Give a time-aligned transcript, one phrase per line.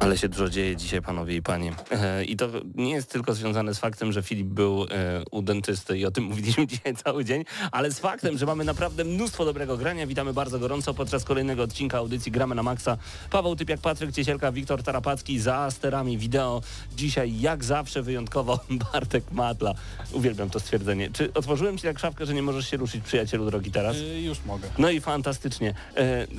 [0.00, 1.72] Ale się dużo dzieje dzisiaj, panowie i panie.
[1.90, 4.86] E, I to nie jest tylko związane z faktem, że Filip był e,
[5.30, 9.04] u dentysty i o tym mówiliśmy dzisiaj cały dzień, ale z faktem, że mamy naprawdę
[9.04, 10.06] mnóstwo dobrego grania.
[10.06, 12.96] Witamy bardzo gorąco podczas kolejnego odcinka audycji Gramy na Maxa.
[13.30, 16.62] Paweł Typiak, Patryk Ciesielka, Wiktor Tarapacki za sterami wideo.
[16.96, 18.60] Dzisiaj jak zawsze wyjątkowo
[18.92, 19.74] Bartek Matla.
[20.12, 21.10] Uwielbiam to stwierdzenie.
[21.12, 23.96] Czy otworzyłem ci tak szafkę, że nie możesz się ruszyć, przyjacielu drogi, teraz?
[23.96, 24.68] Yy, już mogę.
[24.78, 25.74] No i fantastycznie.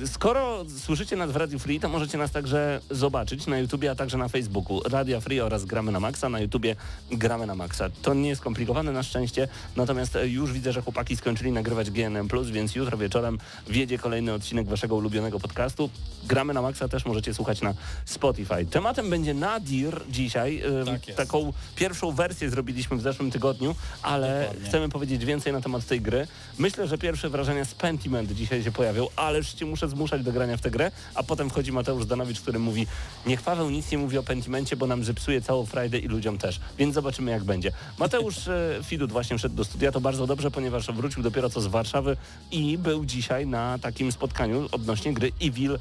[0.06, 4.18] Skoro słyszycie nas w Radio Free, to możecie nas także zobaczyć na YouTubie, a także
[4.18, 4.80] na Facebooku.
[4.88, 6.28] Radio Free oraz Gramy na Maxa.
[6.28, 6.76] Na YouTubie
[7.10, 7.90] Gramy na Maxa.
[8.02, 12.28] To nie jest skomplikowane na szczęście, natomiast e, już widzę, że chłopaki skończyli nagrywać GNM+,
[12.52, 15.90] więc jutro wieczorem wjedzie kolejny odcinek waszego ulubionego podcastu.
[16.24, 18.66] Gramy na Maxa też możecie słuchać na Spotify.
[18.70, 20.62] Tematem będzie Nadir dzisiaj.
[20.80, 21.14] E, Tak.
[21.16, 24.68] Taką pierwszą wersję zrobiliśmy w zeszłym tygodniu, ale Dokładnie.
[24.68, 26.26] chcemy powiedzieć więcej na temat tej gry.
[26.58, 30.56] Myślę, że pierwsze wrażenia z Pentiment dzisiaj się pojawią, ależ cię muszę zmuszać do grania
[30.56, 32.86] w tę grę, a potem wchodzi Mateusz Danowicz, który mówi
[33.26, 36.60] niech Paweł nic nie mówi o Pentimencie, bo nam zepsuje całą Friday i ludziom też,
[36.78, 37.72] więc zobaczymy jak będzie.
[37.98, 41.66] Mateusz e, Fidut właśnie wszedł do studia, to bardzo dobrze, ponieważ wrócił dopiero co z
[41.66, 42.16] Warszawy
[42.50, 45.78] i był dzisiaj na takim spotkaniu odnośnie gry Evil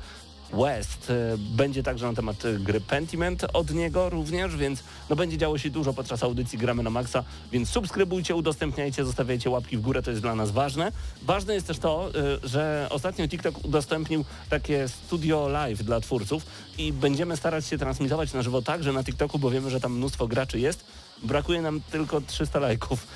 [0.53, 1.09] West.
[1.09, 5.58] E, Będzie także na temat e, gry Pentiment od niego również, więc no będzie działo
[5.58, 10.09] się dużo podczas audycji Gramy na Maxa, więc subskrybujcie, udostępniajcie, zostawiajcie łapki w górę, to
[10.11, 10.91] jest dla nas ważne.
[11.22, 12.09] Ważne jest też to,
[12.44, 16.46] e, że ostatnio TikTok udostępnił takie studio live dla twórców
[16.78, 20.28] i będziemy starać się transmitować na żywo także na TikToku, bo wiemy, że tam mnóstwo
[20.28, 20.85] graczy jest.
[21.24, 23.07] Brakuje nam tylko 300 lajków,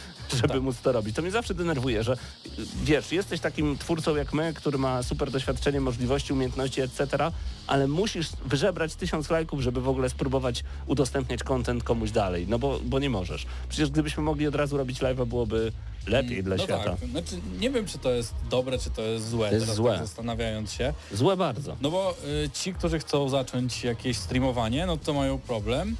[0.41, 1.15] żeby móc to robić.
[1.15, 2.17] To mnie zawsze denerwuje, że
[2.83, 7.31] wiesz, jesteś takim twórcą jak my, który ma super doświadczenie, możliwości, umiejętności, etc.,
[7.67, 12.79] ale musisz wyżebrać tysiąc lajków, żeby w ogóle spróbować udostępniać content komuś dalej, no bo,
[12.85, 13.45] bo nie możesz.
[13.69, 15.71] Przecież gdybyśmy mogli od razu robić live'a, byłoby
[16.07, 16.95] lepiej dla no świata.
[16.99, 19.77] tak, znaczy nie wiem czy to jest dobre, czy to jest złe, To jest teraz
[19.77, 19.91] złe.
[19.91, 20.93] tak zastanawiając się.
[21.13, 21.75] Złe bardzo.
[21.81, 25.95] No bo y, ci, którzy chcą zacząć jakieś streamowanie, no to mają problem.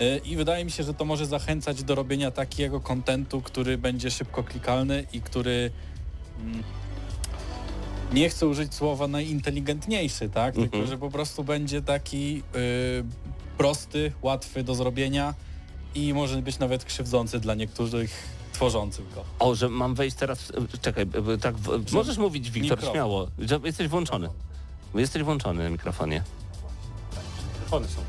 [0.00, 4.10] Y, I wydaje mi się, że to może zachęcać do robienia takiego kontentu, który będzie
[4.10, 5.70] szybko klikalny i który
[6.40, 6.62] mm,
[8.12, 10.54] nie chcę użyć słowa najinteligentniejszy, tak?
[10.56, 10.70] Mhm.
[10.70, 13.04] Tylko, że po prostu będzie taki y,
[13.58, 15.34] prosty, łatwy do zrobienia
[15.94, 18.10] i może być nawet krzywdzący dla niektórych
[18.52, 19.24] tworzących go.
[19.38, 20.38] O, że mam wejść teraz...
[20.42, 22.92] w- Czekaj, b- tak, w- możesz mówić, Wiktor, Mikrofon.
[22.94, 23.28] śmiało.
[23.64, 24.28] Jesteś włączony.
[24.94, 26.22] Jesteś włączony na mikrofonie.
[27.70, 28.00] One są.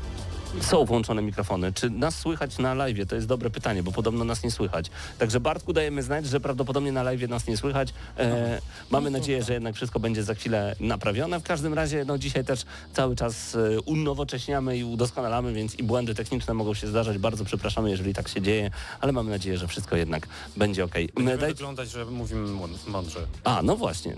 [0.60, 1.72] Są włączone mikrofony.
[1.72, 3.08] Czy nas słychać na live?
[3.08, 4.90] To jest dobre pytanie, bo podobno nas nie słychać.
[5.18, 7.88] Także Bartku dajemy znać, że prawdopodobnie na live nas nie słychać.
[8.18, 11.40] E, mamy nadzieję, że jednak wszystko będzie za chwilę naprawione.
[11.40, 16.14] W każdym razie no, dzisiaj też cały czas e, unowocześniamy i udoskonalamy, więc i błędy
[16.14, 17.18] techniczne mogą się zdarzać.
[17.18, 20.94] Bardzo przepraszamy, jeżeli tak się dzieje, ale mamy nadzieję, że wszystko jednak będzie ok.
[21.14, 21.50] Będziemy Daj...
[21.50, 23.20] wyglądać, że mówimy mąd- mądrze.
[23.44, 24.16] A, no właśnie.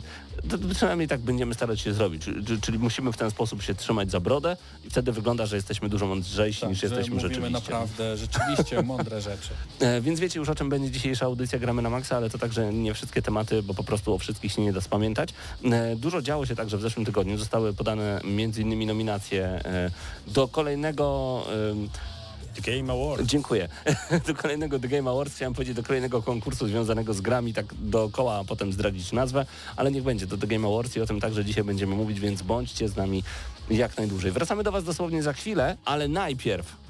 [0.51, 2.23] To, to przynajmniej tak będziemy starać się zrobić.
[2.25, 5.89] Czyli, czyli musimy w ten sposób się trzymać za brodę i wtedy wygląda, że jesteśmy
[5.89, 7.53] dużo mądrzejsi Tak, niż jesteśmy mówimy rzeczywiście.
[7.53, 9.49] naprawdę rzeczywiście mądre rzeczy.
[9.81, 12.73] E, Więc wiecie już o czym będzie dzisiejsza audycja Gramy na Maxa, ale to także
[12.73, 15.35] nie wszystkie tematy, bo po prostu o wszystkich się nie da spamiętać.
[15.65, 17.39] E, Dużo działo się także w zeszłym tygodniu.
[17.39, 18.21] Zostały podane
[18.59, 19.91] innymi nominacje e,
[20.27, 21.45] do kolejnego...
[22.63, 23.23] The Game Award.
[23.23, 23.69] Dziękuję.
[24.27, 28.39] Do kolejnego The Game Awards, chciałem powiedzieć do kolejnego konkursu związanego z grami, tak dookoła,
[28.39, 29.47] a potem zdradzić nazwę,
[29.77, 32.43] ale niech będzie to The Game Awards i o tym także dzisiaj będziemy mówić, więc
[32.43, 33.23] bądźcie z nami
[33.71, 34.33] jak najdłużej.
[34.33, 36.88] Wracamy do Was dosłownie za chwilę, ale najpierw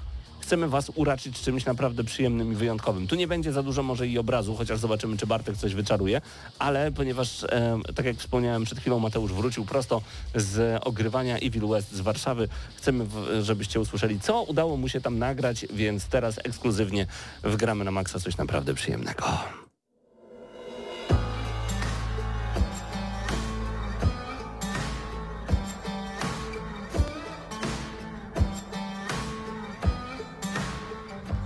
[0.49, 3.07] chcemy Was uraczyć czymś naprawdę przyjemnym i wyjątkowym.
[3.07, 6.21] Tu nie będzie za dużo może i obrazu, chociaż zobaczymy, czy Bartek coś wyczaruje,
[6.59, 10.03] ale ponieważ, e, tak jak wspomniałem przed chwilą, Mateusz wrócił prosto
[10.35, 12.49] z ogrywania Evil West z Warszawy.
[12.77, 13.07] Chcemy,
[13.43, 17.07] żebyście usłyszeli, co udało mu się tam nagrać, więc teraz ekskluzywnie
[17.43, 19.25] wgramy na maksa coś naprawdę przyjemnego.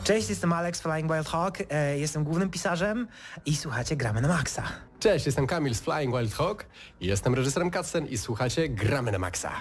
[0.04, 3.08] Cześć, jestem Alex Flying Wild Hawk, e, jestem głównym pisarzem
[3.46, 4.62] i słuchacie Gramy na Maxa.
[5.00, 6.66] Cześć, jestem Kamil z Flying Wild Hawk,
[7.00, 9.52] jestem reżyserem cutscen i słuchacie Gramy na Maksa.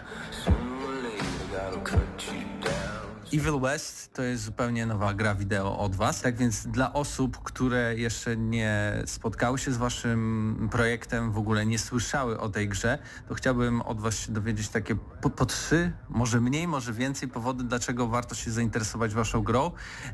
[3.33, 7.95] Evil West to jest zupełnie nowa gra wideo od Was, tak więc dla osób, które
[7.97, 12.97] jeszcze nie spotkały się z Waszym projektem, w ogóle nie słyszały o tej grze,
[13.27, 17.63] to chciałbym od Was się dowiedzieć takie po, po trzy, może mniej, może więcej powody,
[17.63, 19.71] dlaczego warto się zainteresować Waszą grą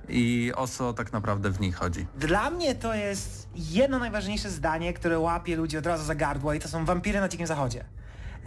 [0.09, 2.07] i o co tak naprawdę w niej chodzi.
[2.17, 6.59] Dla mnie to jest jedno najważniejsze zdanie, które łapie ludzi od razu za gardło i
[6.59, 7.85] to są wampiry na Dzikim Zachodzie.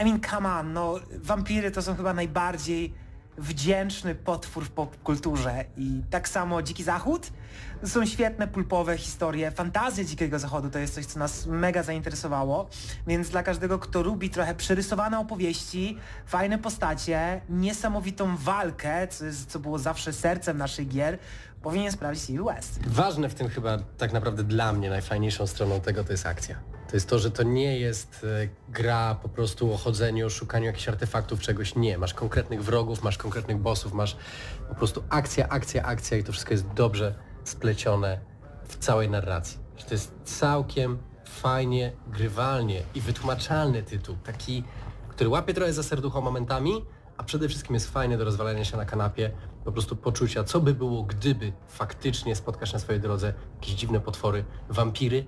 [0.00, 2.94] I mean, come on, no wampiry to są chyba najbardziej
[3.38, 7.30] wdzięczny potwór w popkulturze i tak samo Dziki Zachód
[7.84, 9.50] są świetne pulpowe historie.
[9.50, 12.68] Fantazja Dzikiego Zachodu to jest coś, co nas mega zainteresowało,
[13.06, 19.58] więc dla każdego, kto lubi trochę przerysowane opowieści, fajne postacie, niesamowitą walkę, co, jest, co
[19.58, 21.18] było zawsze sercem naszych gier,
[21.62, 22.80] powinien sprawdzić Evil West.
[22.86, 26.56] Ważne w tym chyba tak naprawdę dla mnie najfajniejszą stroną tego to jest akcja.
[26.90, 30.88] To jest to, że to nie jest e, gra po prostu o chodzeniu, szukaniu jakichś
[30.88, 31.74] artefaktów, czegoś.
[31.74, 31.98] Nie.
[31.98, 34.16] Masz konkretnych wrogów, masz konkretnych bossów, masz
[34.68, 37.14] po prostu akcja, akcja, akcja i to wszystko jest dobrze
[37.44, 38.20] splecione
[38.68, 39.58] w całej narracji.
[39.76, 44.16] Że to jest całkiem fajnie, grywalnie i wytłumaczalny tytuł.
[44.24, 44.64] Taki,
[45.08, 46.84] który łapie trochę za serducho momentami,
[47.16, 49.30] a przede wszystkim jest fajny do rozwalania się na kanapie,
[49.64, 54.44] po prostu poczucia, co by było, gdyby faktycznie spotkasz na swojej drodze jakieś dziwne potwory,
[54.68, 55.24] wampiry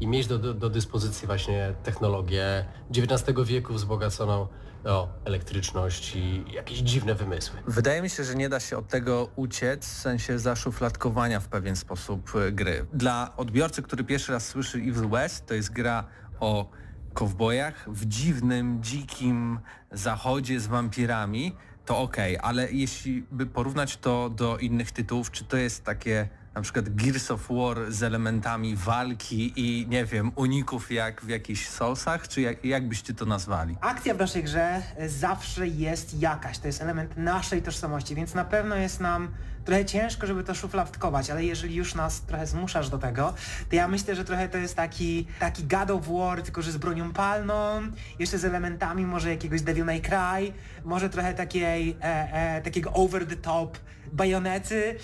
[0.00, 4.48] i mieć do, do, do dyspozycji właśnie technologię XIX wieku wzbogaconą
[4.84, 7.58] o elektryczność i jakieś dziwne wymysły.
[7.66, 11.76] Wydaje mi się, że nie da się od tego uciec, w sensie zaszufladkowania w pewien
[11.76, 12.86] sposób e, gry.
[12.92, 16.04] Dla odbiorcy, który pierwszy raz słyszy Evil West, to jest gra
[16.40, 16.70] o
[17.14, 19.60] kowbojach w dziwnym, dzikim
[19.92, 25.56] zachodzie z wampirami, to okej, ale jeśli by porównać to do innych tytułów, czy to
[25.56, 31.22] jest takie na przykład Gears of War z elementami walki i nie wiem, uników jak
[31.22, 33.76] w jakichś Soulsach, czy jak, jak byście to nazwali?
[33.80, 38.76] Akcja w naszej grze zawsze jest jakaś, to jest element naszej tożsamości, więc na pewno
[38.76, 39.28] jest nam
[39.64, 43.34] trochę ciężko, żeby to szufladkować, ale jeżeli już nas trochę zmuszasz do tego,
[43.70, 46.76] to ja myślę, że trochę to jest taki, taki God of War, tylko że z
[46.76, 47.82] bronią palną,
[48.18, 50.52] jeszcze z elementami może jakiegoś Devil May Cry,
[50.84, 53.78] może trochę takiej, e, e, takiego over the top
[54.12, 54.98] bajonety.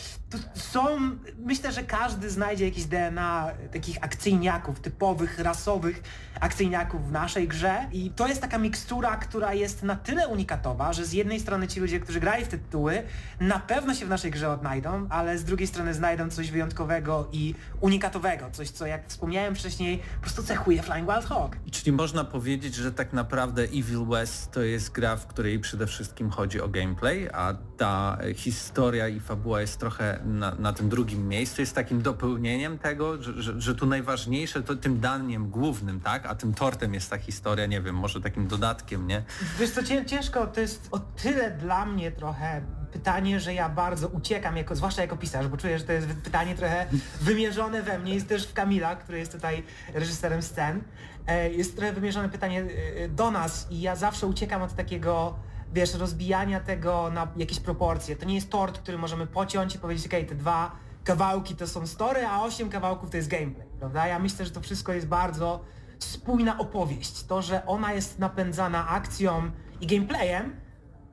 [0.55, 6.02] Są, myślę, że każdy znajdzie jakieś DNA takich akcyjniaków, typowych, rasowych
[6.40, 11.05] akcyjniaków w naszej grze i to jest taka mikstura, która jest na tyle unikatowa, że
[11.05, 13.02] z jednej strony ci ludzie, którzy grali w te tytuły,
[13.40, 17.55] na pewno się w naszej grze odnajdą, ale z drugiej strony znajdą coś wyjątkowego i
[17.81, 21.56] unikatowego, coś co jak wspomniałem wcześniej, po prostu cechuje Flying Wild Hog.
[21.70, 26.31] Czyli można powiedzieć, że tak naprawdę Evil West to jest gra, w której przede wszystkim
[26.31, 31.63] chodzi o gameplay, a ta historia i fabuła jest trochę na, na tym drugim miejscu,
[31.63, 36.27] jest takim dopełnieniem tego, że, że, że tu najważniejsze to tym daniem głównym, tak?
[36.27, 39.23] A tym tortem jest ta historia, nie wiem, może takim dodatkiem, nie?
[39.59, 44.09] Wiesz co, cię- ciężko, to jest o tyle dla mnie trochę pytanie, że ja bardzo
[44.09, 46.87] uciekam, jako, zwłaszcza jako pisarz, bo czuję, że to jest pytanie trochę
[47.21, 49.63] wymierzone we mnie, jest też w Kamila, który jest tutaj
[49.95, 50.83] reżyserem scen.
[51.27, 52.65] E, Jest trochę wymierzone pytanie
[52.97, 55.35] e, do nas i ja zawsze uciekam od takiego,
[55.73, 58.17] wiesz, rozbijania tego na jakieś proporcje.
[58.17, 60.73] To nie jest tort, który możemy pociąć i powiedzieć, okej, te dwa
[61.05, 64.07] kawałki to są story, a osiem kawałków to jest gameplay, prawda?
[64.07, 65.61] Ja myślę, że to wszystko jest bardzo
[65.99, 67.25] spójna opowieść.
[67.25, 70.57] To, że ona jest napędzana akcją i gameplayem,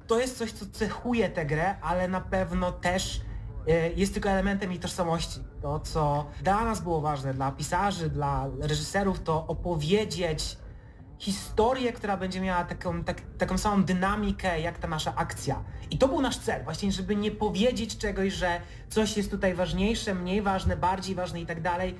[0.07, 3.21] to jest coś, co cechuje tę grę, ale na pewno też
[3.67, 5.39] e, jest tylko elementem jej tożsamości.
[5.61, 10.57] To, co dla nas było ważne, dla pisarzy, dla reżyserów, to opowiedzieć
[11.19, 15.63] historię, która będzie miała taką, tak, taką samą dynamikę jak ta nasza akcja.
[15.91, 20.15] I to był nasz cel, właśnie, żeby nie powiedzieć czegoś, że coś jest tutaj ważniejsze,
[20.15, 21.95] mniej ważne, bardziej ważne i tak dalej.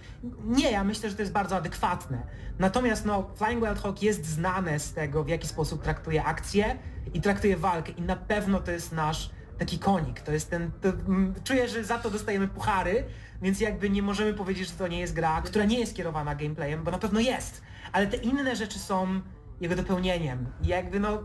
[0.46, 2.24] Nie, ja myślę, że to jest bardzo adekwatne.
[2.60, 6.78] Natomiast no, Flying Wild Hog jest znane z tego, w jaki sposób traktuje akcję
[7.14, 10.22] i traktuje walkę i na pewno to jest nasz taki konik.
[10.22, 13.04] To jest ten, to, mm, czuję, że za to dostajemy puchary,
[13.42, 16.84] więc jakby nie możemy powiedzieć, że to nie jest gra, która nie jest kierowana gameplayem,
[16.84, 17.62] bo na pewno jest.
[17.92, 19.22] Ale te inne rzeczy są
[19.62, 20.46] jego dopełnieniem.
[20.62, 21.24] I jakby no,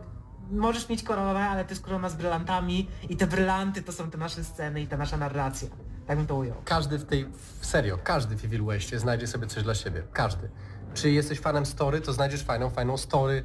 [0.50, 4.18] możesz mieć koronę, ale to jest korona z brylantami i te brylanty to są te
[4.18, 5.68] nasze sceny i ta nasza narracja.
[6.06, 6.56] Tak bym to ujął.
[6.64, 7.26] Każdy w tej,
[7.60, 10.02] serio, każdy w Evil Westie znajdzie sobie coś dla siebie.
[10.12, 10.50] Każdy.
[10.94, 13.44] Czy jesteś fanem story, to znajdziesz fajną, fajną story,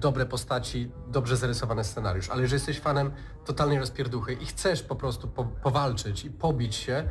[0.00, 2.30] dobre postaci, dobrze zarysowany scenariusz.
[2.30, 3.10] Ale jeżeli jesteś fanem
[3.44, 7.08] totalnej rozpierduchy i chcesz po prostu po, powalczyć i pobić się,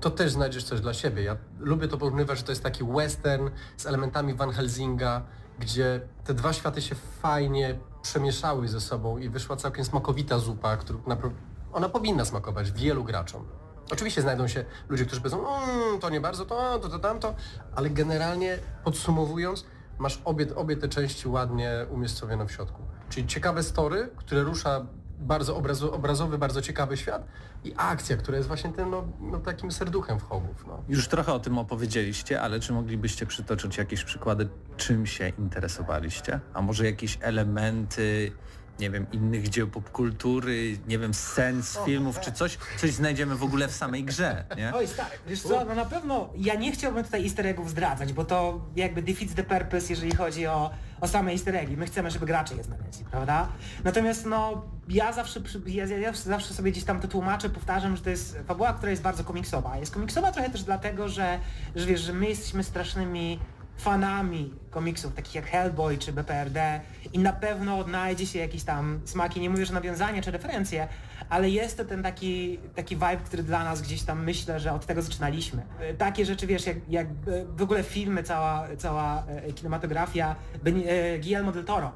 [0.00, 1.22] to też znajdziesz coś dla siebie.
[1.22, 5.22] Ja lubię to porównywać, że to jest taki western z elementami Van Helsinga,
[5.58, 10.98] gdzie te dwa światy się fajnie przemieszały ze sobą i wyszła całkiem smakowita zupa, którą
[10.98, 11.30] napro-
[11.72, 13.44] ona powinna smakować wielu graczom.
[13.92, 17.34] Oczywiście znajdą się ludzie, którzy powiedzą, mmm, to nie bardzo, to, to, to, tamto,
[17.74, 19.64] ale generalnie podsumowując,
[19.98, 22.82] masz obie, obie te części ładnie umiejscowione w środku.
[23.08, 24.86] Czyli ciekawe story, które rusza
[25.18, 27.26] bardzo obrazo, obrazowy, bardzo ciekawy świat
[27.64, 30.64] i akcja, która jest właśnie tym no, no, takim serduchem w Hogów.
[30.66, 30.82] No.
[30.88, 36.40] Już trochę o tym opowiedzieliście, ale czy moglibyście przytoczyć jakieś przykłady, czym się interesowaliście?
[36.54, 38.32] A może jakieś elementy,
[38.80, 43.42] nie wiem, innych dzieł popkultury, nie wiem, scen z filmów, czy coś, coś znajdziemy w
[43.42, 44.72] ogóle w samej grze, nie?
[44.74, 48.24] Oj stary, wiesz co, no na pewno ja nie chciałbym tutaj easter eggów zdradzać, bo
[48.24, 50.70] to jakby defeats the purpose, jeżeli chodzi o,
[51.00, 51.76] o same easter eggi.
[51.76, 53.48] My chcemy, żeby gracze je znaleźli, prawda?
[53.84, 58.10] Natomiast no, ja zawsze, ja, ja zawsze sobie gdzieś tam to tłumaczę, powtarzam, że to
[58.10, 59.78] jest fabuła, która jest bardzo komiksowa.
[59.78, 61.38] Jest komiksowa trochę też dlatego, że,
[61.76, 63.38] że wiesz, że my jesteśmy strasznymi
[63.78, 66.80] fanami komiksów, takich jak Hellboy czy BPRD
[67.12, 70.88] i na pewno odnajdzie się jakieś tam smaki, nie mówię, że nawiązania czy referencje,
[71.28, 74.86] ale jest to ten taki, taki vibe, który dla nas gdzieś tam myślę, że od
[74.86, 75.62] tego zaczynaliśmy.
[75.98, 77.12] Takie rzeczy, wiesz, jak, jak e,
[77.56, 81.92] w ogóle filmy, cała, cała e, kinematografia e, Guillermo del Toro,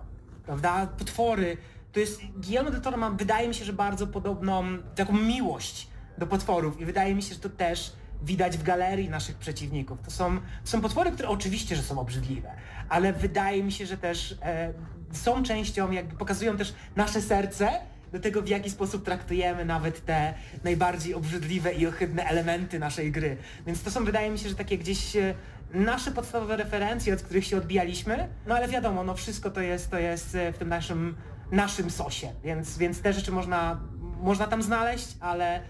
[0.47, 0.87] prawda?
[0.87, 1.57] Potwory.
[1.92, 4.64] To jest, Guillermo del Toro ma, wydaje mi się, że bardzo podobną
[4.95, 5.88] taką miłość
[6.19, 7.92] do potworów i wydaje mi się, że to też
[8.23, 10.02] widać w galerii naszych przeciwników.
[10.02, 12.50] To są, to są potwory, które oczywiście, że są obrzydliwe,
[12.88, 14.73] ale wydaje mi się, że też e,
[15.12, 17.69] są częścią, jakby pokazują też nasze serce
[18.12, 23.37] do tego, w jaki sposób traktujemy nawet te najbardziej obrzydliwe i ohydne elementy naszej gry.
[23.66, 25.35] Więc to są, wydaje mi się, że takie gdzieś e,
[25.75, 29.99] nasze podstawowe referencje, od których się odbijaliśmy, no ale wiadomo, no wszystko to jest, to
[29.99, 31.16] jest e, w tym naszym,
[31.52, 33.81] naszym sosie, więc, więc te rzeczy można,
[34.23, 35.61] można tam znaleźć, ale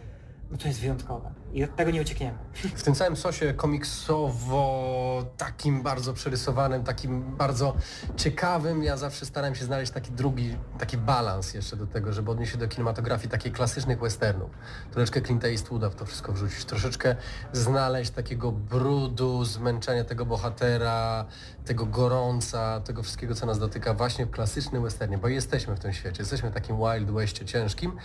[0.50, 2.38] no to jest wyjątkowe i od tego nie uciekniemy.
[2.54, 7.76] W tym całym sosie komiksowo, takim bardzo przerysowanym, takim bardzo
[8.16, 12.52] ciekawym, ja zawsze starałem się znaleźć taki drugi, taki balans jeszcze do tego, żeby odnieść
[12.52, 14.50] się do kinematografii takiej klasycznych westernów.
[14.90, 17.16] Troszeczkę Clint Eastwooda w to wszystko wrzucić, troszeczkę
[17.52, 21.24] znaleźć takiego brudu, zmęczenia tego bohatera,
[21.64, 25.92] tego gorąca, tego wszystkiego, co nas dotyka właśnie w klasycznym westernie, bo jesteśmy w tym
[25.92, 27.96] świecie, jesteśmy w takim Wild Westie ciężkim,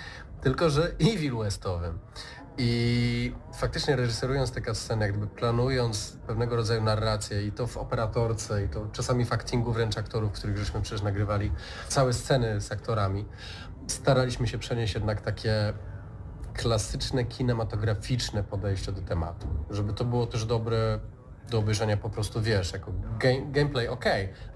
[0.42, 2.00] tylko że Evil Westowym.
[2.58, 8.64] I faktycznie reżyserując te sceny, jak gdyby planując pewnego rodzaju narrację i to w operatorce
[8.64, 11.52] i to czasami w actingu wręcz aktorów, których żeśmy przecież nagrywali,
[11.88, 13.26] całe sceny z aktorami,
[13.88, 15.74] staraliśmy się przenieść jednak takie
[16.54, 19.48] klasyczne, kinematograficzne podejście do tematu.
[19.70, 21.00] Żeby to było też dobre
[21.50, 24.06] do obejrzenia po prostu, wiesz, jako game, gameplay ok,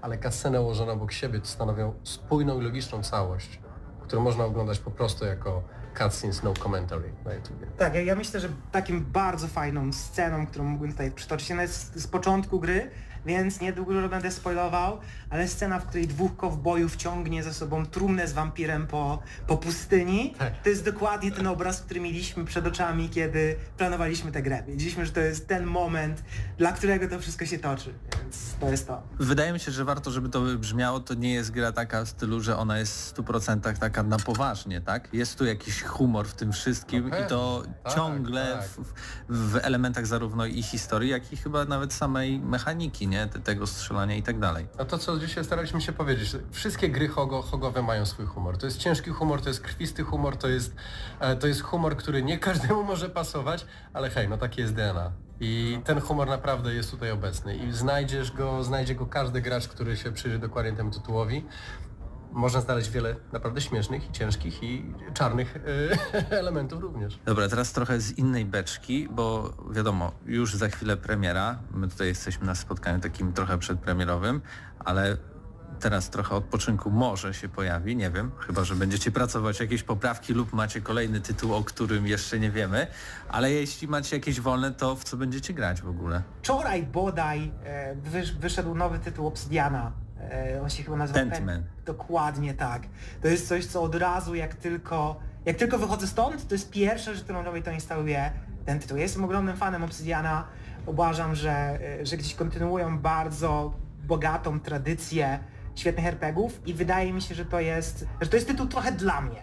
[0.00, 3.60] ale cutsceny ułożone obok siebie stanowią spójną i logiczną całość,
[4.02, 5.62] którą można oglądać po prostu jako
[5.98, 7.66] cutscenes, no commentary na YouTubie.
[7.78, 12.00] Tak, ja, ja myślę, że takim bardzo fajną sceną, którą mógłbym tutaj przytoczyć, ona jest
[12.00, 12.90] z, początku gry,
[13.26, 14.98] więc niedługo będę spoilował,
[15.30, 20.34] ale scena, w której dwóch kowbojów ciągnie ze sobą trumnę z wampirem po, po pustyni,
[20.38, 20.62] Tak.
[20.62, 24.62] to jest dokładnie ten obraz, który mieliśmy przed oczami, kiedy planowaliśmy tę grę.
[24.68, 26.22] Wiedzieliśmy, że to jest ten moment,
[26.58, 29.02] dla którego to wszystko się toczy, więc to jest to.
[29.18, 32.40] Wydaje mi się, że warto, żeby to wybrzmiało, to nie jest gra taka w stylu,
[32.40, 35.08] że ona jest w 100% taka na poważnie, tak?
[35.12, 38.68] Jest tu jakiś humor w tym wszystkim No i to tak, ciągle tak.
[38.68, 38.92] W,
[39.28, 43.26] w elementach zarówno i historii, jak i chyba nawet samej mechaniki, nie?
[43.26, 44.66] Te- Tego strzelania i tak dalej.
[44.78, 48.58] A to, co dzisiaj staraliśmy się powiedzieć, wszystkie gry hogo, hogowe mają swój humor.
[48.58, 50.74] To jest ciężki humor, to jest krwisty humor, to jest,
[51.20, 55.12] e, to jest humor, który nie każdemu może pasować, ale hej, no takie jest DNA.
[55.40, 59.96] I ten humor naprawdę jest tutaj obecny i znajdziesz go, znajdzie go każdy gracz, który
[59.96, 61.44] się przyjrzy dokładnie temu tytułowi.
[62.32, 67.18] Można znaleźć wiele naprawdę śmiesznych i ciężkich i czarnych e, elementów również.
[67.24, 71.58] Dobra, teraz trochę z innej beczki, bo wiadomo, już za chwilę premiera.
[71.70, 74.40] My tutaj jesteśmy na spotkaniu takim trochę przedpremierowym,
[74.78, 75.16] ale
[75.80, 80.52] teraz trochę odpoczynku może się pojawi, nie wiem, chyba że będziecie pracować jakieś poprawki lub
[80.52, 82.86] macie kolejny tytuł, o którym jeszcze nie wiemy,
[83.28, 86.22] ale jeśli macie jakieś wolne, to w co będziecie grać w ogóle?
[86.42, 89.92] Wczoraj bodaj e, wysz, wyszedł nowy tytuł Obsidiana.
[90.30, 91.18] E, on się chyba nazywa...
[91.18, 91.66] Pentiment.
[91.84, 92.82] Dokładnie tak.
[93.22, 97.14] To jest coś, co od razu jak tylko, jak tylko wychodzę stąd, to jest pierwsza
[97.14, 98.30] rzecz, którą robię, to instaluję
[98.64, 98.96] ten tytuł.
[98.96, 100.46] Ja jestem ogromnym fanem Obsidiana.
[100.86, 103.74] Uważam, że, e, że gdzieś kontynuują bardzo
[104.04, 105.38] bogatą tradycję
[105.74, 109.20] świetnych RPGów i wydaje mi się, że to jest, że to jest tytuł trochę dla
[109.20, 109.42] mnie.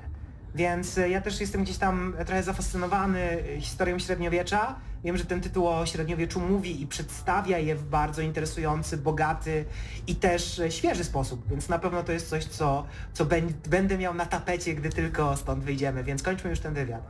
[0.55, 4.75] Więc e, ja też jestem gdzieś tam trochę zafascynowany historią średniowiecza.
[5.03, 9.65] Wiem, że ten tytuł o średniowieczu mówi i przedstawia je w bardzo interesujący, bogaty
[10.07, 13.25] i też e, świeży sposób, więc na pewno to jest coś, co, co
[13.69, 17.01] będę miał na tapecie, gdy tylko stąd wyjdziemy, więc kończmy już ten wywiad.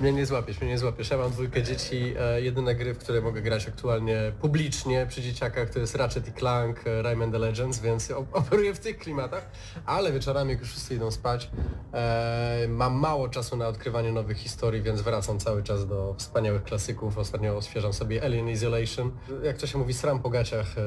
[0.00, 1.10] Mnie nie złapiesz, mnie nie złapiesz.
[1.10, 2.14] Ja mam dwójkę dzieci.
[2.20, 6.32] E, jedyne gry, w które mogę grać aktualnie publicznie przy dzieciakach to jest Ratchet i
[6.32, 9.50] Clank, e, Rayman The Legends, więc operuję w tych klimatach.
[9.86, 11.50] Ale wieczorami, jak już wszyscy idą spać,
[12.68, 17.18] mam mało czasu na odkrywanie nowych historii, więc wracam cały czas do wspaniałych klasyków.
[17.18, 19.10] Ostatnio odświeżam sobie Alien Isolation.
[19.42, 20.78] Jak to się mówi, sram po gaciach.
[20.78, 20.80] E,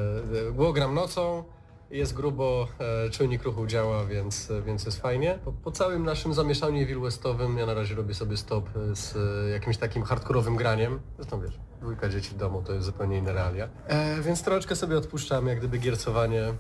[0.48, 1.44] e, Łogram nocą,
[1.92, 2.68] jest grubo,
[3.06, 5.40] e, czujnik ruchu działa, więc, więc jest fajnie.
[5.46, 9.16] Po, po całym naszym zamieszaniu Evil Westowym ja na razie robię sobie stop z
[9.52, 11.00] jakimś takim hardkorowym graniem.
[11.16, 13.70] Zresztą wiesz, dwójka dzieci w domu to jest zupełnie inne realia.
[13.88, 16.54] E, więc troszeczkę sobie odpuszczamy, jak gdyby giercowanie, e,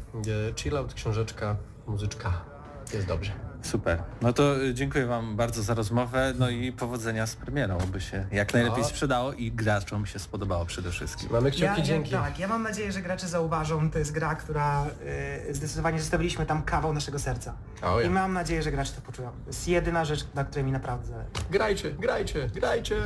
[0.55, 1.55] chill out, książeczka,
[1.87, 2.41] muzyczka.
[2.93, 3.48] Jest dobrze.
[3.61, 4.03] Super.
[4.21, 8.25] No to y, dziękuję Wam bardzo za rozmowę, no i powodzenia z premierą, by się
[8.31, 8.87] jak najlepiej No.
[8.89, 11.29] sprzedało i graczom się spodobało przede wszystkim.
[11.31, 12.11] Mamy Ja, kciuki, ja, dzięki.
[12.11, 14.85] tak, ja mam nadzieję, że gracze zauważą, to jest gra, która
[15.49, 17.53] y, zdecydowanie zostawiliśmy tam kawał naszego serca.
[17.81, 18.07] O, ja.
[18.07, 19.29] I mam nadzieję, że gracze to poczują.
[19.29, 21.29] To jest jedyna rzecz, na której mi naprawdę zależy.
[21.51, 22.95] Grajcie, grajcie, grajcie!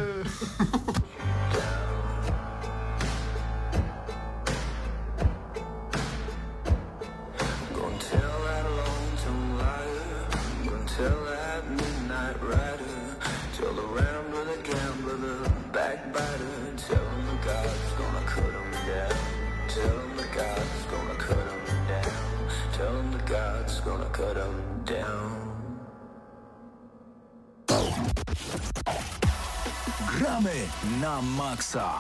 [30.20, 30.51] Gramy
[31.01, 31.93] na maksa.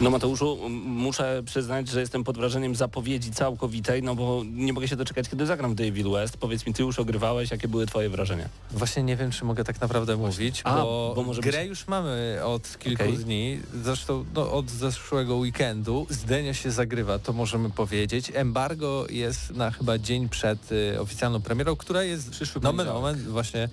[0.00, 4.96] No Mateuszu, muszę przyznać, że jestem pod wrażeniem zapowiedzi całkowitej, no bo nie mogę się
[4.96, 6.36] doczekać, kiedy zagram w David West.
[6.36, 8.48] Powiedz mi, ty już ogrywałeś, jakie były twoje wrażenia?
[8.70, 11.88] Właśnie nie wiem, czy mogę tak naprawdę mówić, A, bo, bo może grę być- już
[11.88, 13.16] mamy od kilku Okej.
[13.18, 16.06] dni, zresztą no, od zeszłego weekendu.
[16.10, 18.32] Zdenio się zagrywa, to możemy powiedzieć.
[18.34, 23.02] Embargo jest na chyba dzień przed y, oficjalną premierą, która jest Przyszły nomen poniedziałek.
[23.16, 23.68] moment właśnie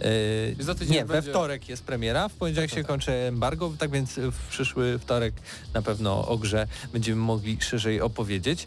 [0.00, 4.48] Yy, nie, we będzie- wtorek jest premiera, w poniedziałek się kończy embargo, tak więc w
[4.50, 5.34] przyszły wtorek
[5.74, 8.66] na pewno o grze będziemy mogli szerzej opowiedzieć.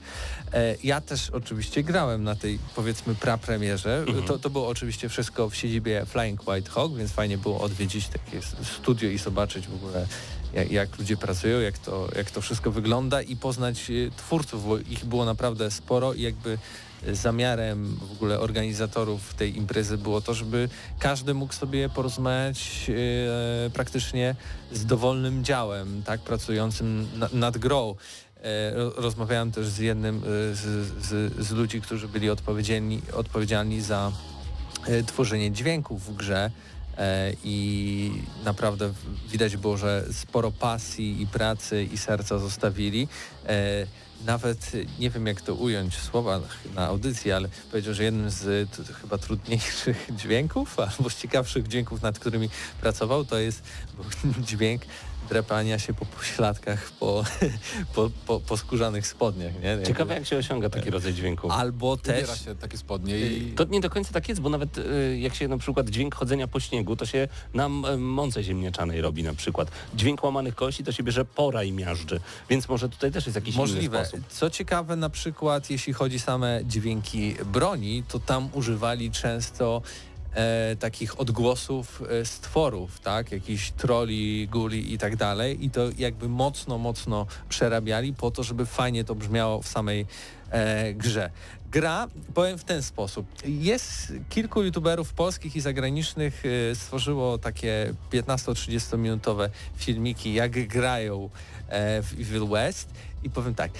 [0.53, 4.05] E, ja też oczywiście grałem na tej powiedzmy prapremierze.
[4.27, 8.41] To, to było oczywiście wszystko w siedzibie Flying White Hawk, więc fajnie było odwiedzić takie
[8.63, 10.07] studio i zobaczyć w ogóle
[10.53, 14.77] jak, jak ludzie pracują, jak to, jak to wszystko wygląda i poznać e, twórców, bo
[14.77, 16.57] ich było naprawdę sporo i jakby
[17.13, 24.35] zamiarem w ogóle organizatorów tej imprezy było to, żeby każdy mógł sobie porozmawiać e, praktycznie
[24.71, 27.95] z dowolnym działem, tak, pracującym na, nad grą.
[28.43, 30.59] E, ro- rozmawiałem też z jednym e, z,
[31.05, 34.11] z, z ludzi, którzy byli odpowiedzialni, odpowiedzialni za
[35.05, 36.51] tworzenie dźwięków w grze
[37.43, 38.11] i
[38.45, 38.93] naprawdę
[39.29, 43.07] widać było, że sporo pasji i pracy i serca zostawili.
[44.25, 46.41] Nawet e, nie wiem jak to ująć w słowach
[46.75, 52.01] na audycji, ale powiedział, że jednym z t- chyba trudniejszych dźwięków albo z ciekawszych dźwięków,
[52.01, 52.49] nad którymi
[52.81, 53.63] pracował, to jest
[54.47, 54.81] dźwięk
[55.29, 57.23] drapania się po pośladkach, po,
[57.95, 59.53] po, po, po skórzanych spodniach.
[59.63, 59.83] Nie?
[59.83, 61.51] Ciekawe, jak się osiąga taki rodzaj dźwięku.
[61.51, 63.53] Albo też Ubiera się takie spodnie i...
[63.53, 66.47] To nie do końca tak jest, bo nawet y, jak się na przykład dźwięk chodzenia
[66.47, 69.71] po śniegu, to się na mące ziemniaczanej robi na przykład.
[69.95, 73.55] Dźwięk łamanych kości to się bierze pora i miażdży, więc może tutaj też jest jakiś
[73.55, 74.05] inny Możliwe.
[74.05, 74.27] sposób.
[74.29, 79.81] Co ciekawe, na przykład jeśli chodzi same dźwięki broni, to tam używali często
[80.33, 83.31] e, takich odgłosów e, stworów, tak?
[83.31, 85.65] Jakichś troli, guli i tak dalej.
[85.65, 90.05] I to jakby mocno, mocno przerabiali po to, żeby fajnie to brzmiało w samej
[90.49, 91.29] e, grze.
[91.71, 93.25] Gra, powiem w ten sposób.
[93.45, 101.29] Jest kilku youtuberów polskich i zagranicznych e, stworzyło takie 15-30 minutowe filmiki, jak grają
[101.67, 102.89] e, w Evil West
[103.23, 103.71] i powiem tak,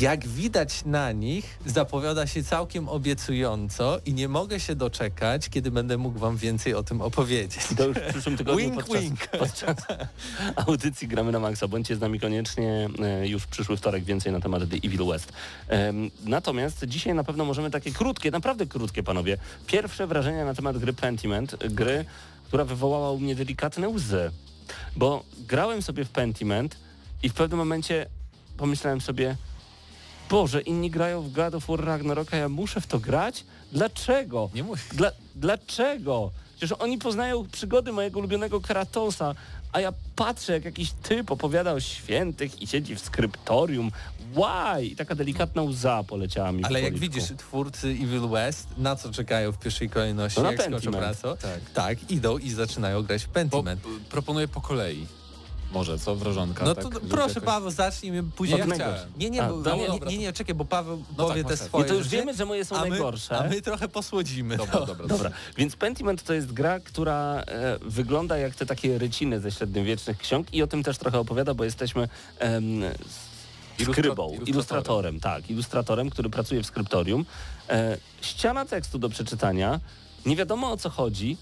[0.00, 5.98] jak widać na nich, zapowiada się całkiem obiecująco i nie mogę się doczekać, kiedy będę
[5.98, 7.66] mógł wam więcej o tym opowiedzieć.
[7.76, 9.26] To już w przyszłym tygodniu Wink, podczas, wink.
[9.38, 9.76] podczas
[10.56, 11.68] audycji Gramy na Maxa.
[11.68, 15.32] Bądźcie z nami koniecznie e, już w przyszły wtorek więcej na temat The Evil West.
[16.24, 20.92] Natomiast dzisiaj na pewno możemy takie krótkie, naprawdę krótkie panowie, pierwsze wrażenia na temat gry
[20.92, 22.04] Pentiment, gry,
[22.46, 24.30] która wywołała u mnie delikatne łzy.
[24.96, 26.76] Bo grałem sobie w Pentiment
[27.22, 28.06] i w pewnym momencie
[28.56, 29.36] pomyślałem sobie,
[30.32, 33.44] Boże, inni grają w God of War Ragnarok, a ja muszę w to grać?
[33.72, 34.50] Dlaczego?
[34.54, 34.78] Nie mój.
[34.92, 36.30] Dla, dlaczego?
[36.56, 39.34] Przecież oni poznają przygody mojego ulubionego Kratosa,
[39.72, 43.90] a ja patrzę, jak jakiś typ opowiada o świętych i siedzi w skryptorium.
[44.34, 44.84] Why?
[44.84, 49.12] I taka delikatna łza poleciała mi Ale w jak widzisz, twórcy Evil West na co
[49.12, 51.36] czekają w pierwszej kolejności, No na jak skończą pracę?
[51.42, 51.60] Tak.
[51.74, 53.80] tak, idą i zaczynają grać w Po, Pentiment.
[54.10, 55.06] proponuję po kolei.
[55.72, 56.64] Może, co wrażonka?
[56.64, 58.58] No tak, to żeby proszę jakoś- Paweł, zacznij mi później.
[58.58, 59.12] Ja chciałem.
[59.16, 61.52] Nie, nie, A, bo, dobra, nie, dobra, nie, nie, czekaj, bo Paweł No powie tak,
[61.52, 63.38] te masz swoje I to już rzeczy, wiemy, że moje są a my, najgorsze.
[63.38, 64.56] A my trochę posłodzimy.
[64.56, 64.86] Dobra, to.
[64.86, 69.50] dobra, Dobra, więc Pentiment to jest gra, która e, wygląda jak te takie ryciny ze
[69.50, 72.08] średniowiecznych ksiąg i o tym też trochę opowiada, bo jesteśmy
[72.38, 72.82] em,
[73.82, 74.46] skrybą, ilustratorem.
[74.48, 77.24] ilustratorem, tak, ilustratorem, który pracuje w skryptorium.
[77.68, 79.80] E, ściana tekstu do przeczytania,
[80.26, 81.36] nie wiadomo o co chodzi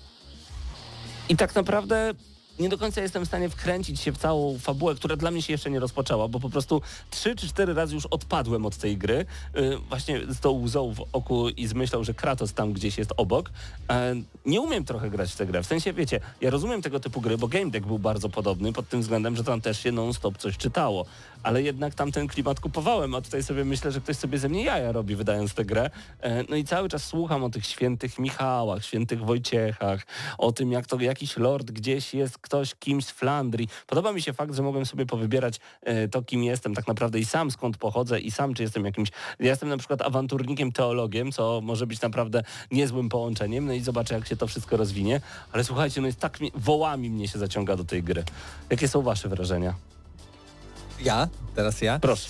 [1.29, 2.15] i tak naprawdę
[2.61, 5.53] nie do końca jestem w stanie wkręcić się w całą fabułę, która dla mnie się
[5.53, 9.27] jeszcze nie rozpoczęła, bo po prostu trzy czy cztery razy już odpadłem od tej gry.
[9.57, 13.13] Y, właśnie z tą łzą w oku i z myślą, że Kratos tam gdzieś jest
[13.17, 13.51] obok.
[13.91, 14.15] E,
[14.47, 15.63] nie umiem trochę grać w tę grę.
[15.63, 18.89] W sensie, wiecie, ja rozumiem tego typu gry, bo Game Deck był bardzo podobny pod
[18.89, 21.07] tym względem, że tam też się non-stop coś czytało.
[21.43, 24.65] Ale jednak tam ten klimat kupowałem, a tutaj sobie myślę, że ktoś sobie ze mnie
[24.65, 25.91] jaja robi wydając tę grę.
[26.21, 30.07] E, no i cały czas słucham o tych świętych Michałach, świętych Wojciechach,
[30.39, 33.69] o tym jak to jakiś lord gdzieś jest ktoś kimś z Flandrii.
[33.87, 37.25] Podoba mi się fakt, że mogłem sobie powybierać e, to, kim jestem tak naprawdę i
[37.25, 39.09] sam skąd pochodzę i sam czy jestem jakimś...
[39.41, 44.15] Ja jestem na przykład awanturnikiem, teologiem, co może być naprawdę niezłym połączeniem, no i zobaczę
[44.15, 45.21] jak się to wszystko rozwinie.
[45.53, 46.41] Ale słuchajcie, no jest tak...
[46.41, 48.25] mi- Wołami mnie się zaciąga do tej gry.
[48.71, 49.75] Jakie są wasze wrażenia?
[51.05, 51.29] Ja?
[51.55, 51.99] Teraz ja?
[51.99, 52.29] Proszę.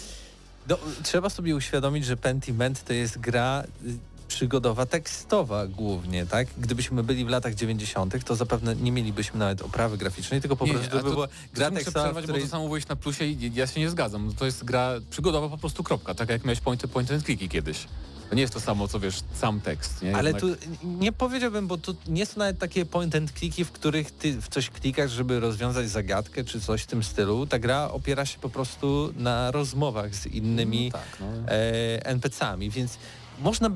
[0.69, 6.49] No, trzeba sobie uświadomić, że Pentiment to jest gra y, przygodowa tekstowa głównie, tak?
[6.59, 10.73] Gdybyśmy byli w latach 90., to zapewne nie mielibyśmy nawet oprawy graficznej, tylko po Nie,
[10.75, 12.41] prostu a by to- była gra tekstowa, przerwać, której...
[12.43, 14.35] bo to samo mówiłeś na plusie i ja się nie zgadzam.
[14.39, 17.87] To jest gra przygodowa po prostu kropka, tak jak miałeś point, point and clicky kiedyś.
[18.31, 20.03] To nie jest to samo, co wiesz, sam tekst.
[20.03, 20.17] Nie?
[20.17, 23.73] Ale Jednak- tu nie powiedziałbym, bo tu nie są nawet takie point and clicky, w
[23.73, 27.47] których ty w coś klikasz, żeby rozwiązać zagadkę czy coś w tym stylu.
[27.47, 31.27] Ta gra opiera się po prostu na rozmowach z innymi tak, no.
[31.27, 32.99] e, NPC-ami, więc
[33.41, 33.71] można,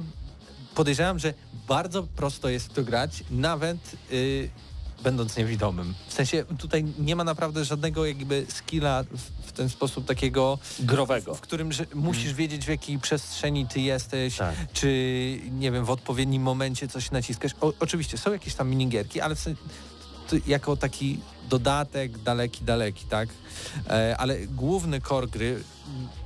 [0.75, 1.35] podejrzewam, że
[1.69, 3.79] bardzo prosto jest to grać, nawet
[4.13, 4.51] y,
[5.03, 5.95] będąc niewidomym.
[6.09, 11.35] W sensie tutaj nie ma naprawdę żadnego jakby skilla w, w ten sposób takiego Growego.
[11.35, 14.55] w którym że musisz wiedzieć w jakiej przestrzeni ty jesteś, Tak.
[14.73, 14.89] czy
[15.51, 17.53] nie wiem, w odpowiednim momencie coś naciskasz.
[17.61, 19.61] O, oczywiście są jakieś tam minigierki, ale w sensie,
[20.47, 23.29] jako taki dodatek daleki, daleki, tak?
[23.91, 25.63] E, ale główny core gry,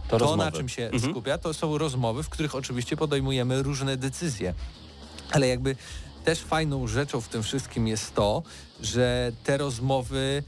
[0.09, 1.13] To to, na czym się Mhm.
[1.13, 4.55] skupia, to są rozmowy, w których oczywiście podejmujemy różne decyzje.
[5.31, 5.77] Ale jakby
[6.29, 8.43] też fajną rzeczą w tym wszystkim jest to,
[8.83, 10.43] że te rozmowy,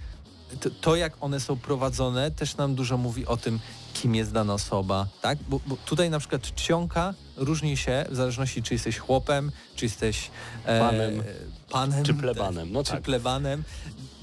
[0.61, 3.59] to, to jak one są prowadzone, też nam dużo mówi o tym,
[3.95, 5.39] kim jest dana osoba, tak?
[5.49, 10.31] Bo, bo tutaj na przykład czcionka różni się w zależności, czy jesteś chłopem, czy jesteś
[10.65, 11.23] e, Panem.
[11.71, 13.03] panem Czy plebanem, no czy tak.
[13.03, 13.65] plebanem.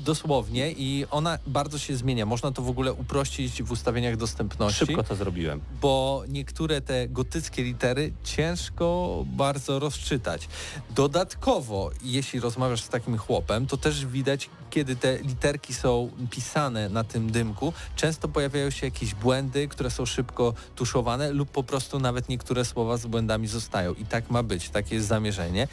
[0.08, 2.26] Dosłownie i ona bardzo się zmienia.
[2.26, 5.62] Można to w ogóle uprościć w ustawieniach dostępności Szybko to zrobiłem.
[5.82, 10.48] bo niektóre te gotyckie litery ciężko bardzo rozczytać.
[10.96, 17.04] Dodatkowo, jeśli rozmawiasz z takim chłopem, to też widać, kiedy te literki są pisane na
[17.04, 22.30] tym dymku, często pojawiają się jakieś błędy, które są szybko tuszowane lub po prostu nawet
[22.30, 23.94] niektóre słowa z błędami zostają.
[23.94, 25.68] I tak ma być, takie jest zamierzenie.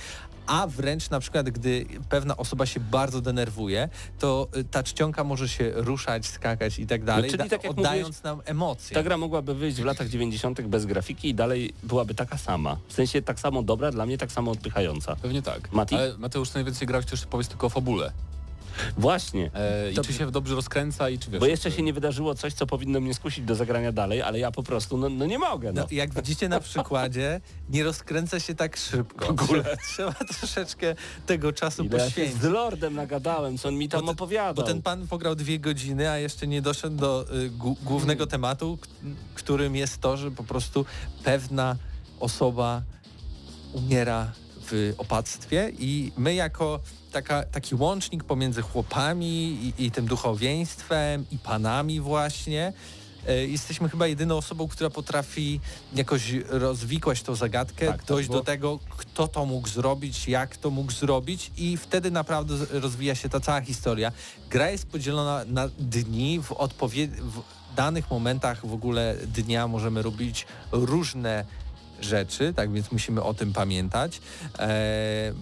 [0.47, 5.49] A wręcz na przykład, gdy pewna osoba się bardzo denerwuje, to y, ta czcionka może
[5.49, 8.95] się ruszać, skakać i tak dalej, czyli da- tak jak oddając nam emocje.
[8.95, 10.61] Ta gra mogłaby wyjść w latach 90.
[10.63, 12.77] bez grafiki i dalej byłaby taka sama.
[12.89, 15.17] W sensie tak samo dobra, dla mnie tak samo odpychająca.
[15.17, 15.73] Pewnie tak.
[15.73, 15.95] Mati?
[15.95, 18.13] Ale Mateusz, najwięcej grałeś też powiedz tylko o fabule.
[18.99, 19.51] Właśnie.
[19.55, 21.41] E, I To- czy się dobrze rozkręca i czy wiesz...
[21.41, 24.51] Bo jeszcze się nie wydarzyło coś, co powinno mnie skusić do zagrania dalej, ale ja
[24.51, 25.73] po prostu, no, no nie mogę.
[25.73, 25.81] No.
[25.83, 29.27] No, jak widzicie na przykładzie, nie rozkręca się tak szybko.
[29.27, 29.77] W ogóle.
[29.89, 30.95] Trzeba troszeczkę
[31.27, 32.43] tego czasu Ile ja się z poświęcić.
[32.43, 34.55] Lordem nagadałem, co on mi tam Bo ten- opowiadał.
[34.55, 37.51] Bo ten pan pograł dwie godziny, a jeszcze nie doszedł do y,
[37.85, 38.79] głównego tematu,
[39.35, 40.85] którym jest to, że po prostu
[41.25, 41.77] pewna
[42.21, 42.83] osoba
[43.73, 44.33] umiera
[44.71, 46.81] w opactwie i my jako
[47.13, 49.29] taka, taki łącznik pomiędzy chłopami
[49.79, 52.73] i, i tym duchowieństwem i panami właśnie,
[53.29, 55.61] e, jesteśmy chyba jedyną osobą, która potrafi
[55.95, 60.57] jakoś rozwikłać tą zagadkę, Tak, tak, dojść bo- do tego, kto to mógł zrobić, jak
[60.57, 64.13] to mógł zrobić i wtedy naprawdę rozwija się ta cała historia.
[64.51, 67.43] Gra jest podzielona na dni, w, odpowie- w
[67.77, 71.45] danych momentach w ogóle dnia możemy robić różne
[72.05, 74.21] rzeczy, tak więc musimy o tym pamiętać.
[74.59, 75.33] E,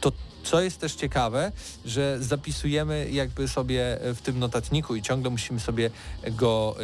[0.00, 1.52] to co jest też ciekawe,
[1.84, 5.90] że zapisujemy jakby sobie w tym notatniku i ciągle musimy sobie
[6.26, 6.82] go y,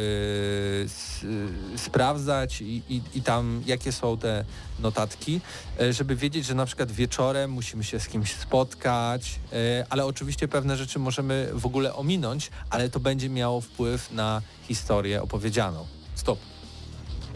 [1.23, 4.45] y, sprawdzać i, i, i tam jakie są te
[4.79, 5.41] notatki,
[5.79, 10.47] e, żeby wiedzieć, że na przykład wieczorem musimy się z kimś spotkać, e, ale oczywiście
[10.47, 15.85] pewne rzeczy możemy w ogóle ominąć, ale to będzie miało wpływ na historię opowiedzianą.
[16.15, 16.56] Stop.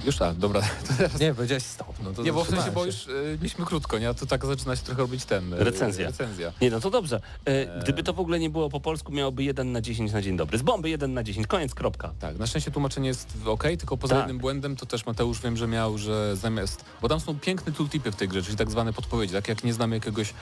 [0.05, 0.61] Już tak, dobra.
[0.87, 1.19] To teraz...
[1.19, 1.93] Nie, powiedziałeś stop.
[2.03, 4.09] No to Nie, bo w sensie, bo już y, mieliśmy krótko, nie?
[4.09, 5.53] A to tak zaczyna się trochę robić ten...
[5.53, 6.07] y, Recenzja.
[6.07, 6.51] Recenzja.
[6.61, 7.21] Nie, no to dobrze.
[7.45, 10.37] E, gdyby to w ogóle nie było po polsku, miałoby 1 na 10 na dzień
[10.37, 10.57] dobry.
[10.57, 12.13] Z bomby 1 na 10, koniec, kropka.
[12.19, 14.21] Tak, na szczęście tłumaczenie jest ok, tylko poza Tak.
[14.23, 16.85] jednym błędem to też Mateusz wiem, że miał, że zamiast...
[17.01, 19.73] Bo tam są piękne tooltipy w tej grze, czyli tak zwane podpowiedzi, tak jak nie
[19.73, 20.33] znamy jakiegoś e,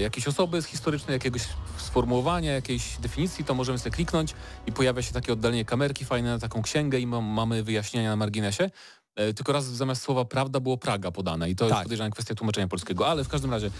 [0.00, 1.42] jakiejś osoby historycznej, jakiegoś
[1.76, 4.34] sformułowania, jakiejś definicji, to możemy sobie kliknąć
[4.66, 8.16] i pojawia się takie oddalenie kamerki fajne na taką księgę i ma, mamy wyjaśnienia na
[8.16, 8.70] marginesie.
[9.16, 11.82] E, tylko raz zamiast słowa prawda było Praga podane i to jest Tak.
[11.82, 13.70] podejrzewam kwestia tłumaczenia polskiego, ale w każdym razie e,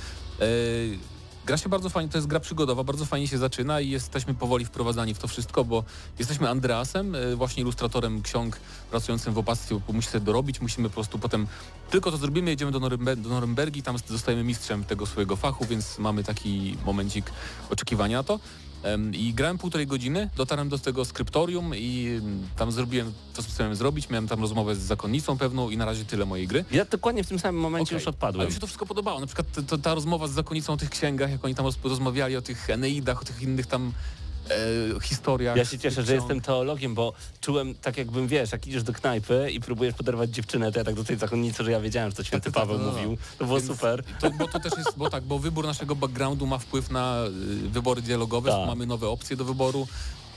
[1.46, 4.64] gra się bardzo fajnie, to jest gra przygodowa, bardzo fajnie się zaczyna i jesteśmy powoli
[4.64, 5.84] wprowadzani w to wszystko, bo
[6.18, 10.94] jesteśmy Andreasem, e, właśnie ilustratorem ksiąg pracującym w opactwie, bo musi sobie dorobić, musimy po
[10.94, 11.46] prostu potem
[11.90, 15.98] tylko to zrobimy, jedziemy do, Norymbe do Norymbergi, tam zostajemy mistrzem tego swojego fachu, więc
[15.98, 17.30] mamy taki momencik
[17.70, 18.40] oczekiwania na to.
[19.12, 23.74] I grałem półtorej godziny, dotarłem do tego skryptorium i mm, tam zrobiłem to, co chciałem
[23.74, 24.10] zrobić.
[24.10, 26.64] Miałem tam rozmowę z zakonnicą pewną i na razie tyle mojej gry.
[26.70, 27.94] Ja dokładnie w tym samym momencie Okej.
[27.96, 28.46] już Ale odpadłem.
[28.48, 29.20] mi się to wszystko podobało.
[29.20, 32.36] Na przykład to, ta rozmowa z zakonnicą o tych księgach, jak oni tam roz, rozmawiali
[32.36, 33.92] o tych Eneidach, o tych innych tam
[34.50, 35.56] e, historiach.
[35.56, 39.50] Ja się cieszę, że jestem teologiem, bo czułem tak jakbym, wiesz, jak idziesz do knajpy
[39.52, 42.24] i próbujesz poderwać dziewczynę, to ja tak do tej zakonnicy, że ja wiedziałem, że to
[42.24, 43.18] święty Tak, tak, Paweł no, mówił.
[43.38, 44.04] To było Więc super.
[44.20, 47.24] To, bo to też jest, bo tak, bo wybór naszego backgroundu ma wpływ na
[47.66, 48.66] y, wybory dialogowe, Tak.
[48.66, 49.86] mamy nowe opcje do wyboru.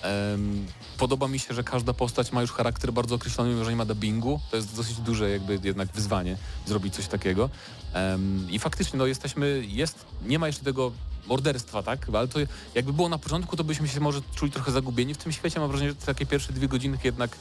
[0.02, 0.66] Em,
[0.98, 3.86] podoba mi się, że każda postać ma już charakter bardzo określony, mimo że nie ma
[3.86, 4.40] dubbingu.
[4.52, 7.50] To jest dosyć duże jakby jednak wyzwanie zrobić coś takiego.
[7.94, 10.92] Em, I faktycznie no jesteśmy, jest, nie ma jeszcze tego
[11.30, 12.10] morderstwa, tak?
[12.14, 12.40] Ale to
[12.76, 15.60] jakby było na początku, to byśmy się może czuli trochę zagubieni w tym świecie.
[15.60, 17.32] Mam wrażenie, że te takie pierwsze dwie godziny jednak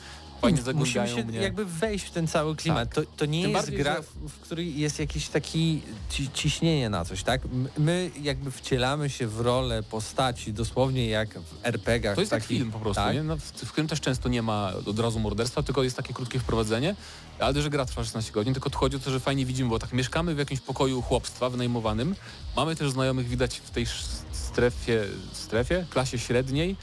[0.41, 1.39] fajnie Musimy zagłębiają się mnie.
[1.39, 2.95] jakby wejść w ten cały klimat.
[2.95, 6.91] To, to nie Tym jest bardziej, gra, że- w, której jest jakiś taki ci, ciśnienie
[6.91, 7.41] na coś, tak?
[7.79, 12.15] My jakby wcielamy się w rolę postaci, dosłownie jak w RPG-ach.
[12.15, 13.15] To jest takich, film po prostu, tak?
[13.15, 13.23] nie?
[13.23, 16.39] No, w, w którym też często nie ma od razu morderstwa, tylko jest takie krótkie
[16.39, 16.95] wprowadzenie,
[17.39, 19.93] ale że gra trwa 16 godzin, tylko chodzi o to, że fajnie widzimy, bo tak
[19.93, 22.15] mieszkamy w jakimś pokoju chłopstwa wynajmowanym,
[22.57, 23.87] mamy też znajomych widać w tej
[24.33, 26.77] strefie, strefie, klasie średniej,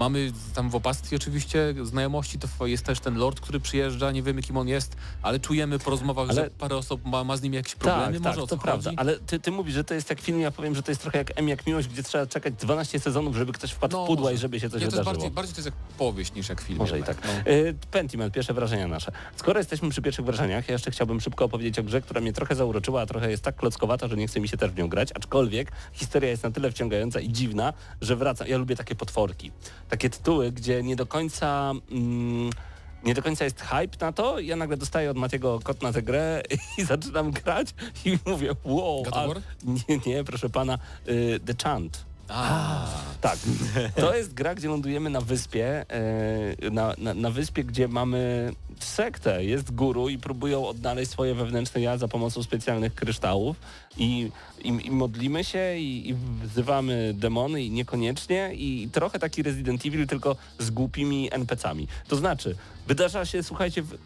[0.00, 4.42] Mamy tam w opactwie oczywiście znajomości, to jest też ten lord, który przyjeżdża, nie wiemy
[4.42, 7.54] kim on jest, ale czujemy po rozmowach, Ale- że parę osób ma, ma z nim
[7.54, 8.90] jakieś problemy, tak, może tak, o to prawda.
[8.96, 11.18] Ale ty, ty mówisz, że to jest jak film, ja powiem, że to jest trochę
[11.18, 14.34] jak M jak miłość, gdzie trzeba czekać 12 sezonów, żeby ktoś wpadł w pudła może.
[14.34, 15.12] i żeby się coś nie, to wydarzyło.
[15.12, 16.78] bardziej, bardziej to jest jak powieść niż jak film.
[16.78, 17.30] Może i jednak, tak.
[17.46, 17.52] no.
[17.52, 19.12] Y, Pentiment, pierwsze wrażenia nasze.
[19.36, 22.54] Skoro jesteśmy przy pierwszych wrażeniach, ja jeszcze chciałbym szybko opowiedzieć o grze, która mnie trochę
[22.54, 25.08] zauroczyła, a trochę jest tak klockowata, że nie chce mi się też w nią grać,
[25.14, 28.48] aczkolwiek historia jest na tyle wciągająca i dziwna, że wracam.
[28.48, 29.52] Ja lubię takie potworki.
[29.90, 31.72] Takie tytuły, gdzie nie do końca...
[31.90, 32.50] Mm,
[33.04, 36.02] nie do końca jest hype na to, ja nagle dostaję od Matiego kod na tę
[36.02, 36.42] grę
[36.78, 37.74] i zaczynam grać
[38.04, 39.26] i mówię, wow, a-
[39.88, 42.04] nie, nie, proszę pana, y, The Chant.
[43.20, 43.38] Tak.
[43.96, 49.44] To jest gra, gdzie lądujemy na wyspie, e, na, na, na wyspie, gdzie mamy sektę,
[49.44, 53.56] jest guru i próbują odnaleźć swoje wewnętrzne ja za pomocą specjalnych kryształów
[53.96, 54.30] i,
[54.64, 60.06] i, i modlimy się i, i wzywamy demony i niekoniecznie i trochę taki Resident Evil,
[60.06, 61.88] tylko z głupimi NPC-ami.
[62.08, 63.98] To znaczy, wydarza się, słuchajcie, w,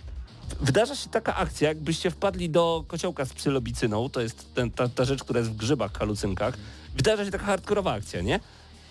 [0.60, 5.04] Wydarza się taka akcja, jakbyście wpadli do kociołka z psylobicyną, to jest ten, ta, ta
[5.04, 6.54] rzecz, która jest w grzybach, halucynkach.
[6.94, 8.40] Wydarza się taka hardkorowa akcja, nie?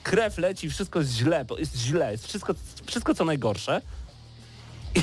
[0.04, 2.54] Krew leci, wszystko jest źle, bo jest źle, jest wszystko,
[2.86, 3.82] wszystko co najgorsze.
[4.96, 5.00] I,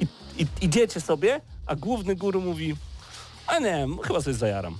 [0.00, 0.06] i,
[0.42, 2.76] i idziecie sobie, a główny guru mówi,
[3.46, 4.78] a nie, chyba sobie zajaram.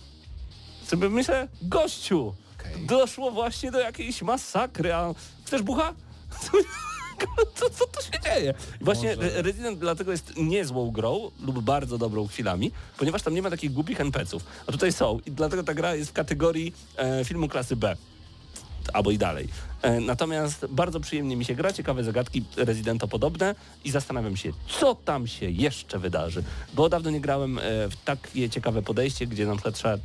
[0.86, 2.86] Sobie myślę, gościu, Okej.
[2.86, 5.94] doszło właśnie do jakiejś masakry, a chcesz bucha?
[7.54, 8.54] Co, co tu się dzieje?
[8.80, 9.28] I właśnie Może.
[9.34, 13.72] Re- Resident dlatego jest niezłą grą lub bardzo dobrą chwilami, ponieważ tam nie ma takich
[13.72, 17.76] głupich NPC-ów, a tutaj są i dlatego ta gra jest w kategorii e, filmu klasy
[17.76, 17.96] B
[18.92, 19.48] albo i dalej.
[19.82, 23.54] E, Natomiast bardzo przyjemnie mi się gra, ciekawe zagadki Residento podobne
[23.84, 26.42] i zastanawiam się, co tam się jeszcze wydarzy.
[26.74, 29.96] Bo dawno nie grałem e, w takie ciekawe podejście, gdzie na przykład trzeba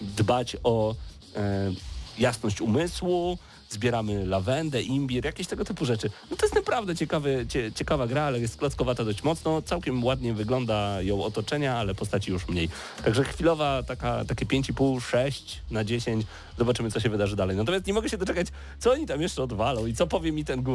[0.00, 0.94] dbać o
[1.36, 1.72] e,
[2.18, 3.38] jasność umysłu,
[3.74, 6.10] zbieramy lawendę, imbir, jakieś tego typu rzeczy.
[6.30, 9.62] No to jest naprawdę ciekawy, cie, ciekawa gra, ale jest klockowata dość mocno.
[9.62, 12.68] Całkiem ładnie wygląda ją otoczenia, ale postaci już mniej.
[13.04, 16.26] Także chwilowa taka, takie 5,5, 6 na 10.
[16.58, 17.56] Zobaczymy, co się wydarzy dalej.
[17.56, 18.46] Natomiast nie mogę się doczekać,
[18.78, 20.64] co oni tam jeszcze odwalą i co powie mi ten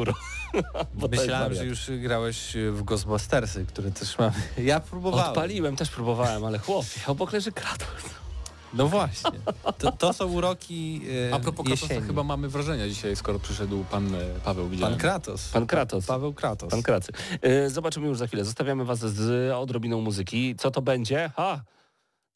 [1.02, 4.34] jest Myślałem, że już grałeś w Ghostbustersy, które też mamy.
[4.58, 5.30] Ja próbowałem.
[5.30, 8.19] Odpaliłem, też próbowałem, ale chłopie, obok leży Kratos.
[8.74, 9.32] No właśnie.
[9.78, 12.08] To, to są uroki e, A propos Kratosa, jesieni.
[12.08, 14.94] chyba mamy wrażenia dzisiaj, skoro przyszedł pan e, Paweł, widziałem.
[14.94, 15.50] Pan Kratos.
[15.50, 16.06] Pan Kratos.
[16.06, 16.70] Paweł Kratos.
[16.72, 17.12] Pan Kracy.
[17.42, 18.46] E, Zobaczymy już za chwilę.
[18.46, 20.56] Zostawiamy was z odrobiną muzyki.
[20.56, 21.32] Co to będzie?
[21.36, 21.62] Ha!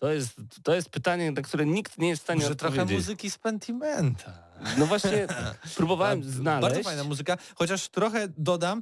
[0.04, 3.06] To jest, to jest pytanie, na które nikt nie jest w stanie Może trochę odpowiedzieć.
[3.06, 4.34] muzyki z Pentimenta.
[4.78, 5.28] No właśnie,
[5.78, 6.84] próbowałem Bardzo znaleźć.
[6.84, 8.82] fajna muzyka, chociaż trochę dodam,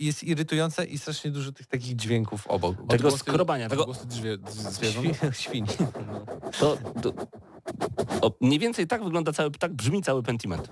[0.00, 2.76] jest irytująca i strasznie dużo tych takich dźwięków obok.
[2.88, 5.18] Tego Odgłosy- skrobania, tego- drzew, zwierząt.
[5.40, 5.66] Świn.
[6.60, 7.12] To, to,
[8.20, 10.68] o, mniej więcej tak wygląda cały, tak brzmi cały Pentiment.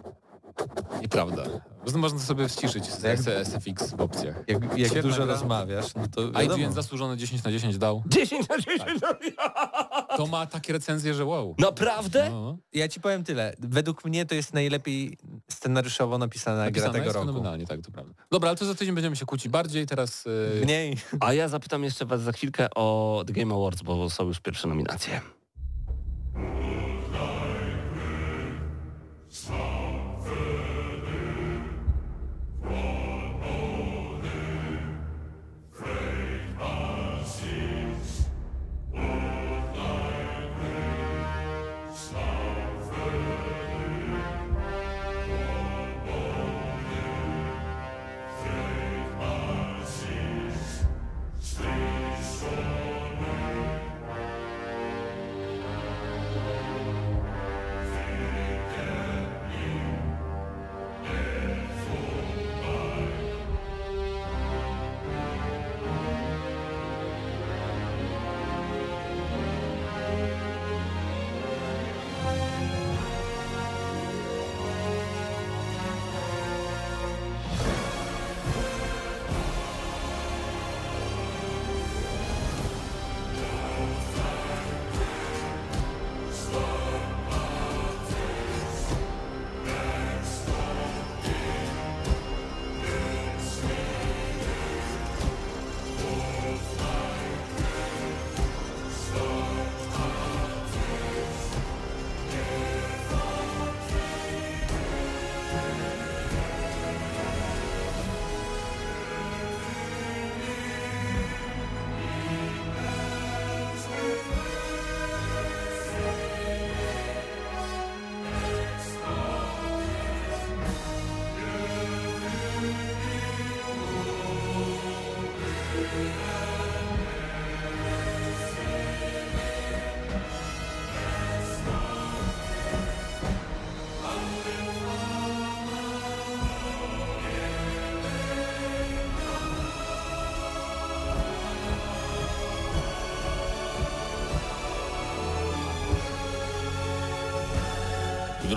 [1.03, 1.43] Nieprawda.
[1.97, 4.45] Można to sobie ściszyć z Jak- SFX w opcjach.
[4.49, 5.35] Jak, jak dużo gra.
[5.35, 6.73] rozmawiasz, no to IGN wiadomo.
[6.73, 8.03] zasłużone 10 na 10 dał.
[8.07, 9.01] 10 na 10!
[10.17, 11.55] To ma takie recenzje, że wow.
[11.59, 12.31] Naprawdę?
[12.31, 12.59] No.
[12.73, 13.55] Ja ci powiem tyle.
[13.59, 15.19] Według mnie to jest najlepiej
[15.51, 17.27] scenariuszowo napisana gra Napisane tego jest roku.
[17.27, 18.15] fenomenalnie, tak, to prawda.
[18.31, 20.25] Dobra, ale to za tydzień będziemy się kłócić bardziej, teraz...
[20.61, 20.97] e, Mniej.
[21.21, 24.69] A ja zapytam jeszcze was za chwilkę o The Game Awards, bo są już pierwsze
[24.69, 25.21] nominacje.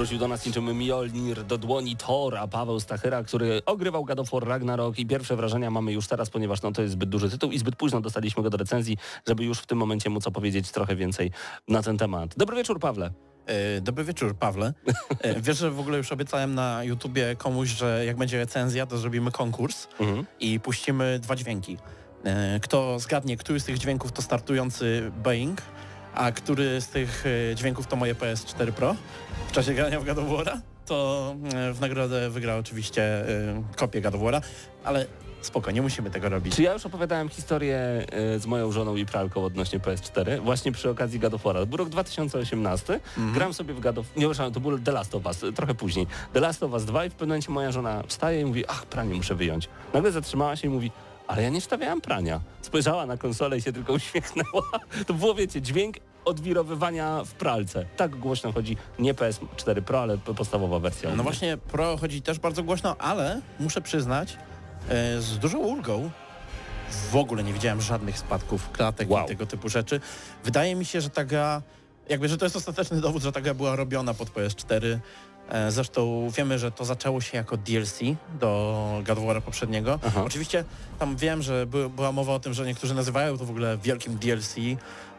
[0.03, 4.47] Wrócił do nas niczym Mjolnir do dłoni Thora, Paweł Stachyra, który ogrywał God of War
[4.47, 7.57] Ragnarok i pierwsze wrażenia mamy już teraz, ponieważ no, to jest zbyt duży tytuł i
[7.59, 11.31] zbyt późno dostaliśmy go do recenzji, żeby już w tym momencie móc opowiedzieć trochę więcej
[11.67, 12.35] na ten temat.
[12.37, 13.11] Dobry wieczór, Pawle.
[13.45, 14.73] E, Dobry wieczór, Pawle.
[15.21, 18.97] E, Wiesz, że w ogóle już obiecałem na YouTubie komuś, że jak będzie recenzja, to
[18.97, 20.25] zrobimy konkurs Mhm.
[20.39, 21.77] i puścimy dwa dźwięki.
[22.23, 25.61] E, Kto zgadnie, który z tych dźwięków to startujący Boeing,
[26.15, 28.95] a który z tych dźwięków to moje PS4 Pro
[29.53, 34.01] w czasie grania w God of War'a, to e, w nagrodę wygra oczywiście e, kopię
[34.01, 34.41] God of War'a,
[34.83, 35.05] ale
[35.41, 36.55] spoko, nie musimy tego robić.
[36.55, 40.89] Czy ja już opowiadałem historię y, z moją żoną i pralką odnośnie PS4, właśnie przy
[40.89, 41.59] okazji God of War'a.
[41.59, 42.99] To był rok 2018,
[43.33, 44.05] gram sobie w God of...
[44.15, 46.07] Nie, przepraszam, to był The Last of Us, trochę później.
[46.33, 48.85] The Last of Us 2 i w pewnym momencie moja żona wstaje i mówi, ach,
[48.85, 49.69] pranie muszę wyjąć.
[49.93, 50.91] Nagle zatrzymała się i mówi,
[51.27, 52.41] ale ja nie wstawiałam prania.
[52.61, 54.63] Spojrzała na konsolę i się tylko uśmiechnęła.
[55.07, 57.85] To było, wiecie, dźwięk odwirowywania w pralce.
[57.97, 61.15] Tak głośno chodzi nie PS4 Pro, ale podstawowa wersja.
[61.15, 64.37] No właśnie Pro chodzi też bardzo głośno, ale muszę przyznać,
[64.89, 66.09] e, z dużą ulgą
[67.11, 69.25] w ogóle nie widziałem żadnych spadków klatek Wow.
[69.25, 70.01] i tego typu rzeczy.
[70.43, 71.61] Wydaje mi się, że ta gra,
[72.09, 74.99] jakby, że to jest ostateczny dowód, że ta gra była robiona pod PS4.
[75.49, 77.99] E, Zresztą wiemy, że to zaczęło się jako DLC
[78.39, 79.99] do God of War'a poprzedniego.
[80.07, 80.23] Aha.
[80.25, 80.63] Oczywiście
[80.99, 84.17] tam wiem, że by, była mowa o tym, że niektórzy nazywają to w ogóle wielkim
[84.17, 84.55] DLC,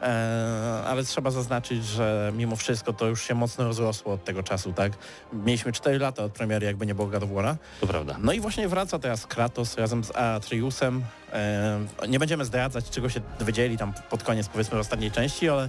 [0.02, 4.72] e, ale trzeba zaznaczyć, że mimo wszystko to już się mocno rozrosło od tego czasu,
[4.72, 4.92] tak?
[5.32, 7.56] Mieliśmy 4 lata od premiery, jakby nie było God of War'a.
[7.80, 8.16] To prawda.
[8.20, 11.04] No i właśnie wraca teraz Kratos razem z Atreusem.
[11.32, 15.68] E, nie będziemy zdradzać, czego się dowiedzieli tam pod koniec powiedzmy ostatniej części, ale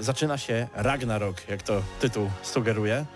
[0.00, 3.06] zaczyna się Ragnarok, jak to tytuł sugeruje.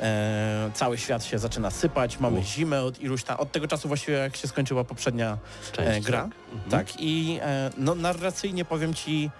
[0.00, 2.46] E, cały świat się zaczyna sypać, mamy Uf.
[2.46, 5.38] zimę od iluś tam, od tego czasu właściwie jak się skończyła poprzednia
[5.72, 6.22] Część, e, gra.
[6.22, 6.30] tak?
[6.52, 6.70] Mhm.
[6.70, 9.30] Tak, i e, no narracyjnie powiem ci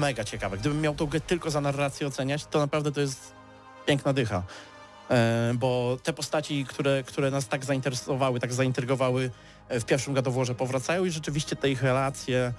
[0.00, 0.58] mega ciekawe.
[0.58, 3.32] Gdybym miał tą grę tylko za narrację oceniać, to naprawdę to jest
[3.86, 4.42] piękna dycha.
[5.54, 9.30] Bo te postaci, które, które nas tak zainteresowały, tak zaintrygowały
[9.70, 12.52] w pierwszym Warze powracają i rzeczywiście te ich relacje,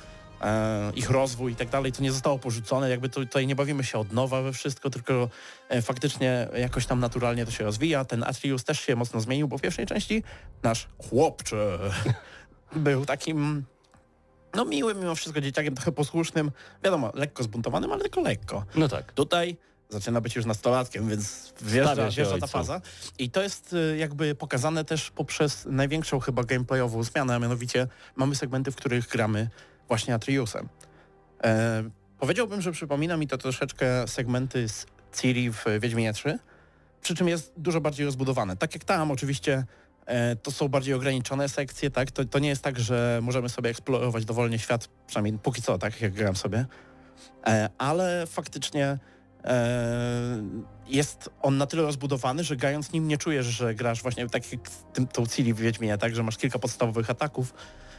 [0.95, 4.11] ich rozwój i tak dalej, to nie zostało porzucone, jakby tutaj nie bawimy się od
[4.11, 5.29] nowa we wszystko, tylko
[5.69, 8.05] e, faktycznie jakoś tam naturalnie to się rozwija.
[8.05, 10.23] Ten Atreus też się mocno zmienił, bo w pierwszej części
[10.63, 11.79] nasz chłopcze
[12.75, 13.65] był takim
[14.55, 16.51] no miłym mimo wszystko dzieciakiem, trochę posłusznym,
[16.83, 18.65] wiadomo, lekko zbuntowanym, ale tylko lekko.
[18.75, 19.13] No tak.
[19.13, 19.57] Tutaj
[19.89, 22.81] zaczyna być już nastolatkiem, więc wjeżdża, wjeżdża ta faza.
[23.19, 28.35] I to jest y, jakby pokazane też poprzez największą chyba gameplayową zmianę, a mianowicie mamy
[28.35, 29.49] segmenty, w których gramy
[29.87, 30.69] właśnie Atreusem.
[31.43, 31.83] E,
[32.19, 34.85] powiedziałbym, że przypomina mi to troszeczkę segmenty z
[35.21, 36.39] Ciri w Wiedźminie 3,
[37.01, 38.57] przy czym jest dużo bardziej rozbudowane.
[38.57, 39.63] Tak jak tam oczywiście
[40.05, 42.11] e, to są bardziej ograniczone sekcje, tak?
[42.11, 46.01] To, to nie jest tak, że możemy sobie eksplorować dowolnie świat, przynajmniej póki co, tak
[46.01, 46.65] jak gram sobie.
[47.47, 48.99] E, ale faktycznie
[49.45, 50.43] E,
[50.87, 54.61] jest on na tyle rozbudowany, że grając nim nie czujesz, że grasz właśnie tak jak
[54.93, 57.53] tym, tą Cili w Wiedźminie, tak, że masz kilka podstawowych ataków,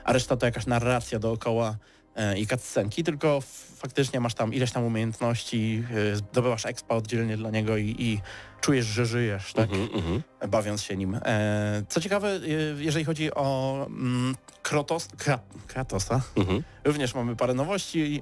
[0.07, 1.77] a reszta to jakaś narracja dookoła
[2.17, 3.41] e, i cutscenki, tylko
[3.77, 8.21] faktycznie masz tam ileś tam umiejętności, e, zdobywasz expa oddzielnie dla niego i, i
[8.61, 10.23] czujesz, że żyjesz, tak, Mhm, mhm.
[10.51, 11.15] bawiąc się nim.
[11.25, 12.41] E, co ciekawe,
[12.79, 16.63] jeżeli chodzi o mm, Krotos, Kra, Kratosa, Mhm.
[16.85, 18.21] Również mamy parę nowości.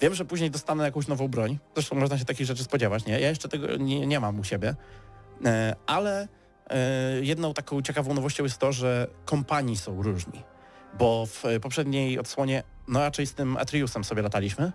[0.00, 1.58] Wiem, że później dostanę jakąś nową broń.
[1.74, 3.20] Zresztą można się takich rzeczy spodziewać, nie?
[3.20, 4.74] Ja jeszcze tego nie, nie mam u siebie.
[5.86, 6.28] Ale
[7.22, 10.42] jedną taką ciekawą nowością jest to, że kompanii są różni.
[10.98, 14.72] Bo w e, poprzedniej odsłonie no raczej z tym Atriusem sobie lataliśmy,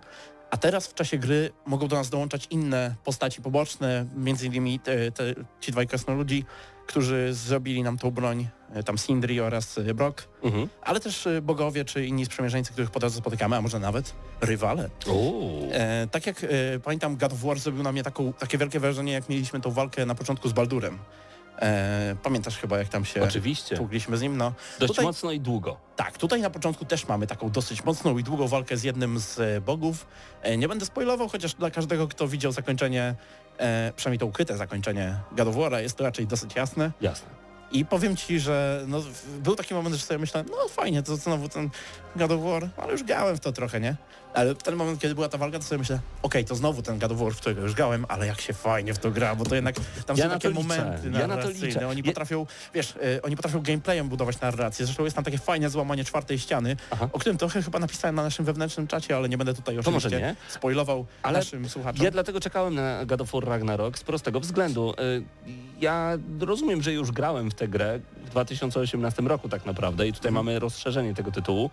[0.50, 5.12] a teraz w czasie gry mogą do nas dołączać inne postaci poboczne, między innymi te,
[5.12, 5.24] te,
[5.60, 6.44] ci dwaj krasnoludzi,
[6.86, 10.68] którzy zrobili nam tą broń, e, tam Sindri oraz e, Brock Mhm.
[10.82, 14.90] ale też bogowie czy inni sprzymierzeńcy, których po drodze spotykamy, a może nawet rywale.
[15.72, 16.48] E, tak jak e,
[16.84, 20.06] pamiętam, God of War zrobił na mnie taką, takie wielkie wrażenie, jak mieliśmy tą walkę
[20.06, 20.98] na początku z Baldurem.
[21.62, 23.76] E, pamiętasz chyba, jak tam się Oczywiście.
[23.76, 24.36] tługliśmy z nim?
[24.36, 25.76] No, Dość tutaj, mocno i długo.
[25.96, 29.40] tak, tutaj na początku też mamy taką dosyć mocną i długą walkę z jednym z
[29.40, 30.06] e, bogów.
[30.42, 33.14] E, nie będę spoilował, chociaż dla każdego, kto widział zakończenie,
[33.58, 36.92] e, przynajmniej to ukryte zakończenie God of jest to raczej dosyć jasne.
[37.00, 37.35] Jasne.
[37.72, 39.02] I powiem ci, że no,
[39.42, 41.70] był taki moment, że sobie myślałem, no fajnie, to znowu ten
[42.16, 43.96] God of War, ale już grałem w to trochę, nie?
[44.34, 46.98] Ale w ten moment, kiedy była ta walka, to sobie myślę, okej, to znowu ten
[46.98, 49.44] God of War, w którego już grałem, ale jak się fajnie w to gra, bo
[49.44, 49.74] to jednak
[50.06, 50.62] tam Ja są na takie liczę.
[50.62, 51.88] momenty Ja na to narracyjne.
[51.88, 54.86] Oni potrafią, wiesz, e, oni potrafią gameplayem budować narrację.
[54.86, 57.08] Zresztą jest tam takie fajne złamanie czwartej ściany, Aha.
[57.12, 60.08] o którym trochę chyba napisałem na naszym wewnętrznym czacie, ale nie będę tutaj To może
[60.08, 60.36] oczywiście nie.
[60.48, 62.04] spoilował Ale naszym słuchaczom.
[62.04, 64.94] Ja dlatego czekałem na God of War Ragnarok z prostego względu.
[65.00, 65.22] Y,
[65.80, 70.32] Ja rozumiem, że już grałem w tę grę w 2018 roku tak naprawdę i tutaj
[70.32, 71.70] mamy rozszerzenie tego tytułu,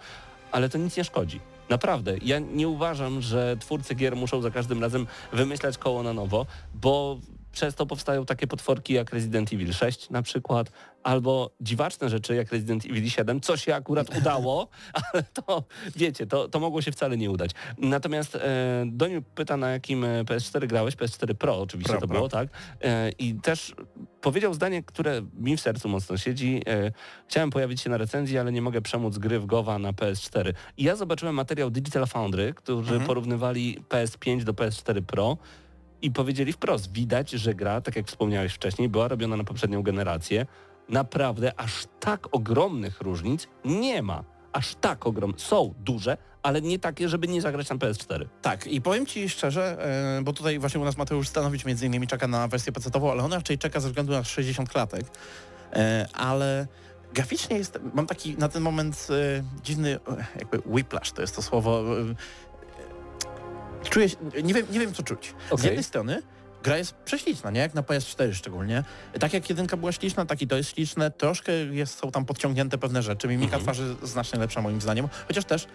[0.51, 1.39] ale to nic nie szkodzi.
[1.69, 2.17] Naprawdę.
[2.21, 7.19] Ja nie uważam, że twórcy gier muszą za każdym razem wymyślać koło na nowo, bo
[7.53, 10.71] przez to powstają takie potworki jak Resident Evil 6 na przykład,
[11.03, 14.67] albo dziwaczne rzeczy jak Resident Evil 7, co się akurat udało,
[15.13, 15.63] ale to
[15.95, 17.51] wiecie, to, to mogło się wcale nie udać.
[17.77, 18.39] Natomiast e,
[18.87, 22.17] Doniu pyta, na jakim e, PS4 grałeś, PS4 Pro oczywiście Pro, to Pro.
[22.17, 22.49] było, tak?
[22.81, 23.75] E, I też
[24.21, 26.61] powiedział zdanie, które mi w sercu mocno siedzi.
[26.67, 26.91] E,
[27.27, 30.53] chciałem pojawić się na recenzji, ale nie mogę przemóc gry w Gowa na PS4.
[30.77, 33.07] I ja zobaczyłem materiał Digital Foundry, którzy Mhm.
[33.07, 35.37] porównywali PS5 do PS4 Pro
[36.03, 40.45] i powiedzieli wprost, widać, że gra, tak jak wspomniałeś wcześniej, była robiona na poprzednią generację.
[40.89, 44.23] Naprawdę aż tak ogromnych różnic nie ma.
[44.53, 45.39] Aż tak ogromne.
[45.39, 48.25] Są duże, ale nie takie, żeby nie zagrać na PS4.
[48.41, 49.85] Tak, i powiem Ci szczerze,
[50.17, 53.23] e, bo tutaj właśnie u nas Mateusz Stanowicz między innymi czeka na wersję PC-ową, ale
[53.23, 55.05] on raczej czeka ze względu na 60 klatek,
[55.75, 56.67] E, ale
[57.13, 59.99] graficznie jest, mam taki na ten moment e, dziwny,
[60.39, 61.83] jakby whiplash to jest to słowo,
[63.89, 65.33] czuję się, nie wiem, nie wiem co czuć.
[65.49, 65.65] Z Okej.
[65.65, 66.21] jednej strony
[66.63, 67.59] gra jest prześliczna, nie?
[67.59, 68.83] Jak na PS4 szczególnie.
[69.19, 71.11] Tak jak jedynka była śliczna, tak i to jest śliczne.
[71.11, 73.27] Troszkę jest, są tam podciągnięte pewne rzeczy.
[73.27, 75.67] Mimika twarzy znacznie lepsza moim zdaniem, chociaż też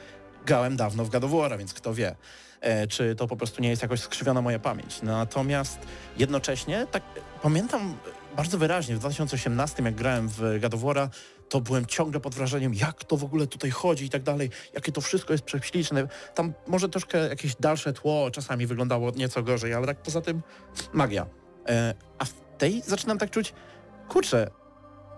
[0.46, 2.16] grałem dawno w War'a, więc kto wie,
[2.60, 5.02] e, czy to po prostu nie jest jakoś skrzywiona moja pamięć.
[5.02, 5.78] Natomiast
[6.16, 7.02] jednocześnie, tak
[7.42, 7.96] pamiętam
[8.36, 11.08] bardzo wyraźnie w 2018, jak grałem w War'a,
[11.48, 14.92] to byłem ciągle pod wrażeniem, jak to w ogóle tutaj chodzi i tak dalej, jakie
[14.92, 16.08] to wszystko jest prześliczne.
[16.34, 20.42] Tam może troszkę jakieś dalsze tło czasami wyglądało nieco gorzej, ale tak poza tym
[20.92, 21.26] magia.
[21.68, 23.54] E, a w tej zaczynam tak czuć,
[24.08, 24.50] kurczę,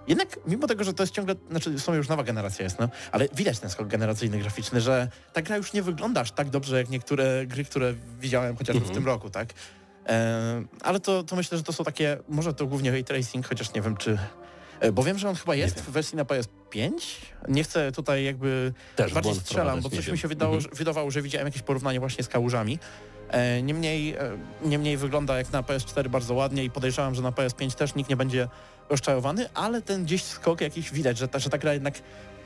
[0.08, 3.28] jednak mimo tego, że to jest ciągle, znaczy są już nowa generacja jest, no, ale
[3.34, 6.90] widać ten skok generacyjny graficzny, że ta gra już nie wygląda aż tak dobrze jak
[6.90, 9.48] niektóre gry, które widziałem chociażby w tym roku, tak?
[10.08, 13.74] E, ale to, to myślę, że to są takie, może to głównie ray tracing, chociaż
[13.74, 14.18] nie wiem czy...
[14.80, 16.90] e, Bo wiem, że on chyba jest w wersji na PS5.
[17.48, 20.72] Nie chcę tutaj jakby Też bardziej strzelam, bo coś mi się wydało, Mhm.
[20.72, 22.78] że, wydawało, że widziałem jakieś porównanie właśnie z kałużami.
[23.28, 24.18] E, niemniej, e,
[24.64, 28.16] niemniej wygląda jak na PS4 bardzo ładnie i podejrzewam, że na PS5 też nikt nie
[28.16, 28.48] będzie
[28.88, 31.94] rozczarowany, ale ten gdzieś skok jakiś widać, że ta, że ta gra jednak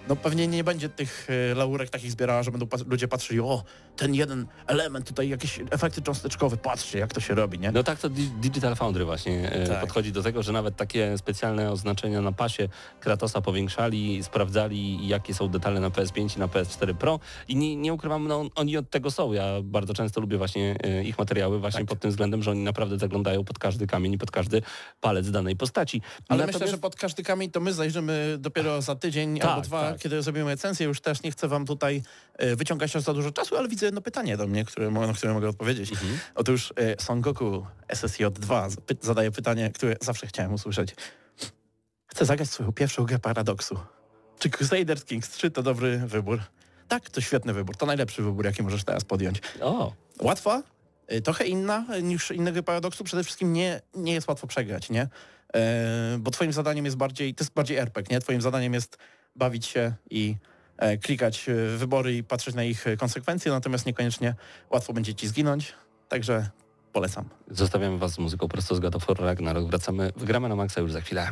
[0.09, 3.64] no pewnie nie będzie tych laurek takich zbierała, że będą ludzie patrzyli, o,
[3.97, 7.72] ten jeden element, tutaj jakieś efekty cząsteczkowe, patrzcie jak to się robi, nie?
[7.72, 9.80] No tak to Di- Digital Foundry właśnie e, Tak.
[9.80, 12.68] podchodzi do tego, że nawet takie specjalne oznaczenia na pasie
[13.01, 17.92] Kratosa powiększali, sprawdzali jakie są detale na PS5 i na PS4 Pro i nie, nie
[17.92, 19.32] ukrywam, no oni od tego są.
[19.32, 21.88] Ja bardzo często lubię właśnie e, ich materiały właśnie Tak.
[21.88, 24.62] pod tym względem, że oni naprawdę zaglądają pod każdy kamień i pod każdy
[25.01, 26.03] palec danej postaci.
[26.28, 29.62] Ale Natomiast- myślę, że pod każdy kamień to my zajrzymy dopiero za tydzień Tak, albo
[29.62, 30.01] dwa, tak.
[30.01, 30.86] kiedy zrobimy recenzję.
[30.86, 32.03] Już też nie chcę wam tutaj
[32.38, 35.35] e, wyciągać aż za dużo czasu, ale widzę jedno pytanie do mnie, które, na które
[35.35, 35.93] mogę odpowiedzieć.
[35.93, 36.18] Mhm.
[36.35, 40.95] Otóż e, Son Goku SSJ2 zapy- zadaje pytanie, które zawsze chciałem usłyszeć.
[42.07, 43.78] Chcę zagrać swoją pierwszą grę Paradoksu.
[44.39, 46.41] Czy Crusader Kings 3 to dobry wybór?
[46.89, 47.76] Tak, to świetny wybór.
[47.76, 49.41] To najlepszy wybór, jaki możesz teraz podjąć.
[49.61, 50.62] O, Łatwa?
[51.12, 53.05] y, trochę inna niż inne gry Paradoksu.
[53.05, 55.09] Przede wszystkim nie, nie jest łatwo przegrać, nie?
[55.55, 58.20] E, bo twoim zadaniem jest bardziej, to jest bardziej RPG, nie?
[58.20, 58.99] Twoim zadaniem jest
[59.37, 60.37] bawić się i
[61.03, 64.35] klikać e, wybory i patrzeć na ich e, konsekwencje, natomiast niekoniecznie
[64.70, 65.72] łatwo będzie ci zginąć,
[66.09, 66.51] także
[66.93, 67.29] polecam.
[67.51, 69.70] Zostawiamy was z muzyką prosto z God of War Ragnarok.
[69.70, 71.29] Wracamy, wygramy na maksa już za chwilę.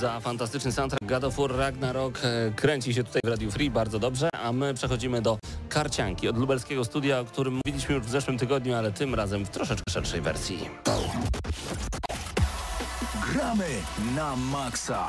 [0.00, 3.98] Za fantastyczny soundtrack God of War Ragnarok e, kręci się tutaj w Radio Free bardzo
[3.98, 5.38] dobrze, a my przechodzimy do
[5.68, 9.48] Karcianki od lubelskiego studia, o którym mówiliśmy już w zeszłym tygodniu, ale tym razem w
[9.48, 10.68] troszeczkę szerszej wersji.
[13.32, 13.68] Gramy
[14.16, 15.08] na maksa.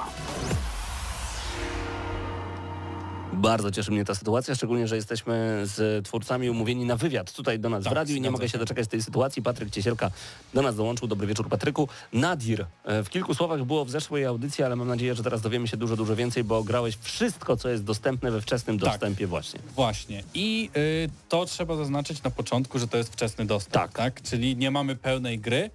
[3.42, 7.70] Bardzo cieszy mnie ta sytuacja, szczególnie, że jesteśmy z twórcami umówieni na wywiad tutaj do
[7.70, 8.58] nas w Tak, radiu i nie mogę się się.
[8.58, 9.42] doczekać tej sytuacji.
[9.42, 10.12] Patryk Ciesielka
[10.54, 11.08] do nas dołączył.
[11.08, 11.88] Dobry wieczór Patryku.
[12.14, 15.68] Nadir, e, w kilku słowach było w zeszłej audycji, ale mam nadzieję, że teraz dowiemy
[15.68, 18.89] się dużo, dużo więcej, bo grałeś wszystko, co jest dostępne we wczesnym Tak.
[18.89, 19.60] dostępie właśnie.
[19.76, 20.24] Właśnie.
[20.34, 23.92] I y, to trzeba zaznaczyć na początku, że to jest wczesny dostęp, Tak.
[23.94, 24.22] tak?
[24.22, 25.70] Czyli nie mamy pełnej gry.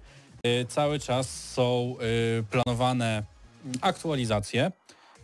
[0.45, 1.95] Y, cały czas są
[2.39, 3.23] y, planowane
[3.81, 4.71] aktualizacje.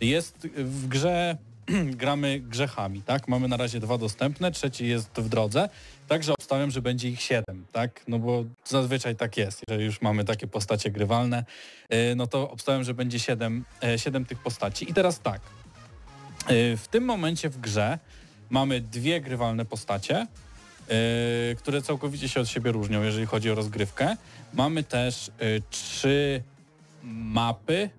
[0.02, 1.38] Jest w grze
[2.02, 3.28] gramy grzechami, tak?
[3.28, 5.70] Mamy na razie dwa dostępne, trzeci jest w drodze.
[6.08, 8.04] Także obstawiam, że będzie ich siedem, tak?
[8.08, 9.62] No bo zazwyczaj tak jest.
[9.68, 11.46] Jeżeli już mamy takie postacie grywalne,
[11.94, 14.90] y, no to obstawiam, że będzie siedem, e, siedem tych postaci.
[14.90, 15.42] I teraz tak.
[16.52, 18.00] Y, W tym momencie w grze
[18.50, 20.28] mamy dwie grywalne postacie
[21.58, 24.18] które całkowicie się od siebie różnią, jeżeli chodzi o rozgrywkę.
[24.54, 25.32] Mamy też
[25.70, 26.44] trzy
[27.04, 27.90] mapy.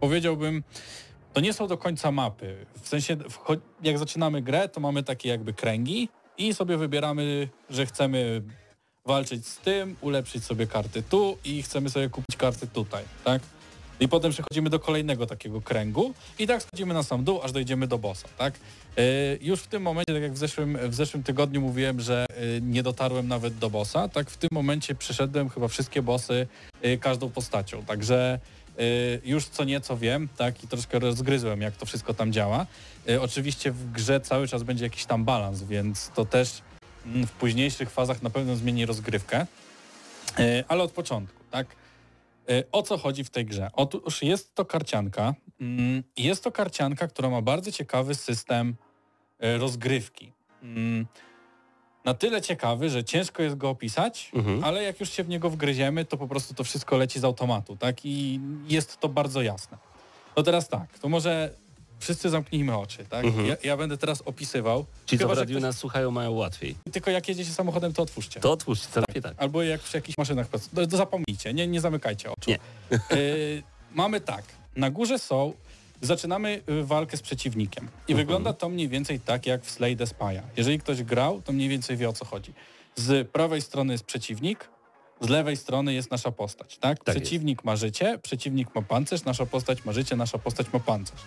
[0.00, 0.62] Powiedziałbym,
[1.34, 2.66] to nie są do końca mapy.
[2.82, 3.16] W sensie,
[3.82, 6.08] jak zaczynamy grę, to mamy takie jakby kręgi
[6.38, 8.42] i sobie wybieramy, że chcemy
[9.06, 13.42] walczyć z tym, ulepszyć sobie karty tu i chcemy sobie kupić karty tutaj, tak?
[14.00, 17.86] I potem przechodzimy do kolejnego takiego kręgu i tak schodzimy na sam dół, aż dojdziemy
[17.86, 18.54] do bossa, tak?
[18.96, 19.04] Yy,
[19.40, 22.82] już w tym momencie, tak jak w zeszłym, w zeszłym tygodniu mówiłem, że yy, nie
[22.82, 26.46] dotarłem nawet do bossa, tak w tym momencie przeszedłem chyba wszystkie bossy
[26.82, 28.40] yy, każdą postacią, także
[29.24, 30.64] już co nieco wiem, tak?
[30.64, 32.66] I troszkę rozgryzłem, jak to wszystko tam działa.
[33.06, 36.62] Yy, oczywiście w grze cały czas będzie jakiś tam balans, więc to też
[37.06, 39.46] mm, w późniejszych fazach na pewno zmieni rozgrywkę.
[40.38, 41.66] Yy, ale od początku, tak?
[42.72, 43.70] O co chodzi w tej grze?
[43.72, 45.34] Otóż jest to karcianka.
[45.60, 48.76] mm, Jest to karcianka, która ma bardzo ciekawy system
[49.40, 50.32] rozgrywki.
[52.04, 54.64] Na tyle ciekawy, że ciężko jest go opisać, Mhm.
[54.64, 57.76] ale jak już się w niego wgryziemy, to po prostu to wszystko leci z automatu,
[57.76, 57.96] tak?
[58.04, 59.78] I jest to bardzo jasne.
[60.36, 61.50] No teraz tak, to może
[61.98, 63.24] wszyscy zamknijmy oczy, tak?
[63.24, 63.46] Mhm.
[63.46, 64.84] Ja, ja będę teraz opisywał.
[65.06, 66.74] Ci, co w radiu ktoś- nas słuchają, mają łatwiej.
[66.92, 68.40] Tylko jak jedziecie samochodem, to otwórzcie.
[68.40, 69.34] To otwórzcie, co lepiej tak.
[69.36, 70.48] Albo jak przy jakichś maszynach.
[70.48, 72.50] To, to zapomnijcie, nie, nie zamykajcie oczu.
[72.50, 72.58] Nie.
[73.12, 73.62] Y,
[73.94, 74.44] mamy tak,
[74.76, 75.52] na górze są,
[76.00, 77.84] zaczynamy y, walkę z przeciwnikiem.
[77.84, 78.16] I Mhm.
[78.16, 80.42] wygląda to mniej więcej tak jak w Slay the Spy'a.
[80.56, 82.52] Jeżeli ktoś grał, to mniej więcej wie o co chodzi.
[82.96, 84.68] Z prawej strony jest przeciwnik,
[85.20, 87.04] z lewej strony jest nasza postać, tak?
[87.04, 91.20] Tak przeciwnik ma życie, przeciwnik ma pancerz, nasza postać ma życie, nasza postać ma pancerz.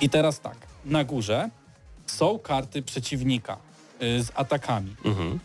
[0.00, 1.50] I teraz tak, na górze
[2.06, 3.56] są karty przeciwnika
[4.02, 4.96] y, z atakami.
[5.04, 5.40] Mhm.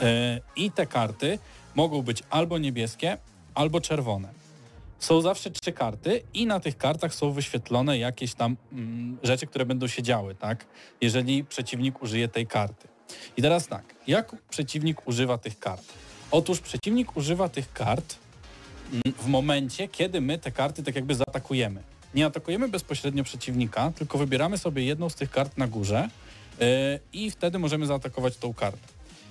[0.00, 1.38] E, I te karty
[1.74, 3.18] mogą być albo niebieskie,
[3.54, 4.28] albo czerwone.
[4.98, 9.66] Są zawsze trzy karty i na tych kartach są wyświetlone jakieś tam mm, rzeczy, które
[9.66, 10.66] będą się działy, tak?
[11.00, 12.88] Jeżeli przeciwnik użyje tej karty.
[13.36, 15.92] I teraz tak, jak przeciwnik używa tych kart?
[16.30, 18.16] Otóż przeciwnik używa tych kart
[18.92, 21.82] mm, w momencie, kiedy my te karty tak jakby zaatakujemy.
[22.14, 26.08] Nie atakujemy bezpośrednio przeciwnika, tylko wybieramy sobie jedną z tych kart na górze
[26.60, 26.66] yy,
[27.12, 28.88] i wtedy możemy zaatakować tą kartę.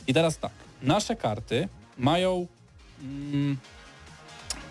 [0.08, 0.52] I teraz tak,
[0.82, 2.48] nasze karty mają,
[3.02, 3.58] mm,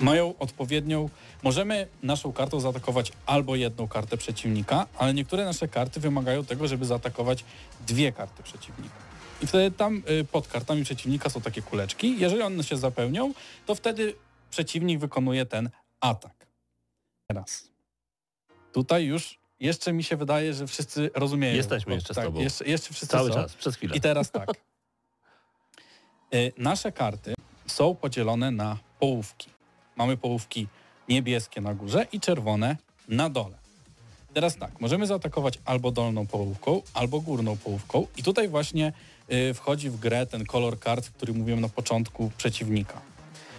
[0.01, 1.09] mają odpowiednią.
[1.43, 6.85] Możemy naszą kartą zaatakować albo jedną kartę przeciwnika, ale niektóre nasze karty wymagają tego, żeby
[6.85, 7.45] zaatakować
[7.87, 8.95] dwie karty przeciwnika.
[9.43, 12.21] I wtedy tam y, pod kartami przeciwnika są takie kuleczki.
[12.21, 13.35] Jeżeli one się zapełnią,
[13.67, 14.15] to wtedy
[14.51, 15.71] przeciwnik wykonuje ten
[16.01, 16.47] atak.
[17.27, 17.69] Teraz.
[18.73, 21.55] Tutaj już jeszcze mi się wydaje, że wszyscy rozumieją.
[21.57, 22.41] Jesteśmy Bo- jeszcze z tak, tobą.
[22.41, 23.35] Jeszcze, jeszcze wszyscy Cały są.
[23.35, 23.97] czas, przez chwilę.
[23.97, 24.49] I teraz tak.
[26.35, 27.35] Y, Nasze karty
[27.67, 29.51] są podzielone na połówki.
[29.97, 30.67] Mamy połówki
[31.09, 32.77] niebieskie na górze i czerwone
[33.09, 33.65] na dole.
[34.35, 38.93] Teraz tak, możemy zaatakować albo dolną połówką, albo górną połówką i tutaj właśnie
[39.33, 43.01] y, wchodzi w grę ten kolor kart, który mówiłem na początku przeciwnika.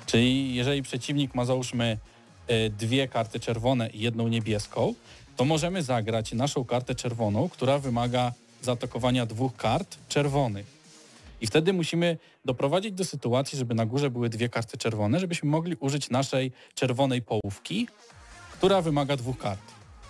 [0.05, 1.97] Czyli jeżeli przeciwnik ma załóżmy
[2.49, 4.93] y, dwie karty czerwone i jedną niebieską,
[5.37, 8.31] to możemy zagrać naszą kartę czerwoną, która wymaga
[8.61, 10.74] zaatakowania dwóch kart czerwonych.
[11.41, 15.75] I wtedy musimy doprowadzić do sytuacji, żeby na górze były dwie karty czerwone, żebyśmy mogli
[15.79, 17.87] użyć naszej czerwonej połówki,
[18.51, 19.61] która wymaga dwóch kart.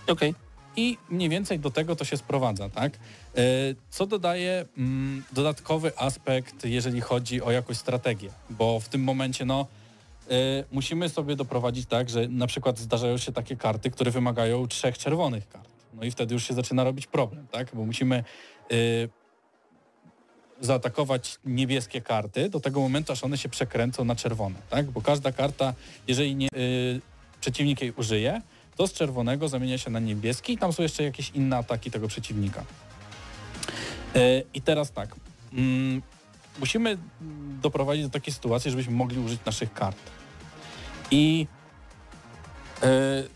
[0.08, 0.36] Okej.
[0.78, 2.94] I mniej więcej do tego to się sprowadza, tak?
[2.94, 3.42] E,
[3.90, 9.68] Co dodaje mm, dodatkowy aspekt, jeżeli chodzi o jakąś strategię, bo w tym momencie, no,
[10.30, 10.34] e,
[10.72, 15.50] musimy sobie doprowadzić tak, że na przykład zdarzają się takie karty, które wymagają trzech czerwonych
[15.50, 15.70] kart.
[15.94, 17.68] No i wtedy już się zaczyna robić problem, tak?
[17.74, 18.76] Bo musimy e,
[20.62, 24.92] zaatakować niebieskie karty do tego momentu, aż one się przekręcą na czerwone, tak?
[24.92, 25.74] Bo każda karta,
[26.08, 27.02] jeżeli nie, y,
[27.42, 28.42] przeciwnik jej użyje,
[28.76, 32.08] to z czerwonego zamienia się na niebieski i tam są jeszcze jakieś inne ataki tego
[32.08, 32.64] przeciwnika.
[34.16, 35.16] Y, I teraz tak,
[35.54, 36.02] mm,
[36.60, 36.98] musimy
[37.62, 39.98] doprowadzić do takiej sytuacji, żebyśmy mogli użyć naszych kart.
[41.12, 41.48] I
[42.84, 43.30] y,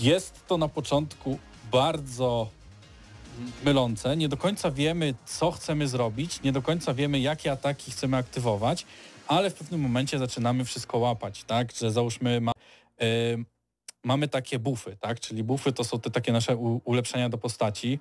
[0.00, 1.38] jest to na początku
[1.72, 2.50] bardzo
[3.64, 4.16] mylące.
[4.16, 8.86] Nie do końca wiemy, co chcemy zrobić, nie do końca wiemy, jakie ataki chcemy aktywować,
[9.26, 11.72] ale w pewnym momencie zaczynamy wszystko łapać, tak?
[11.72, 12.52] Że załóżmy ma,
[14.04, 15.20] mamy takie bufy, tak?
[15.20, 17.98] Czyli bufy to są te takie nasze u, ulepszenia do postaci,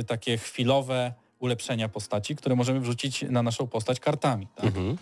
[0.00, 4.64] y, takie chwilowe ulepszenia postaci, które możemy wrzucić na naszą postać kartami, tak?
[4.64, 4.96] Mhm.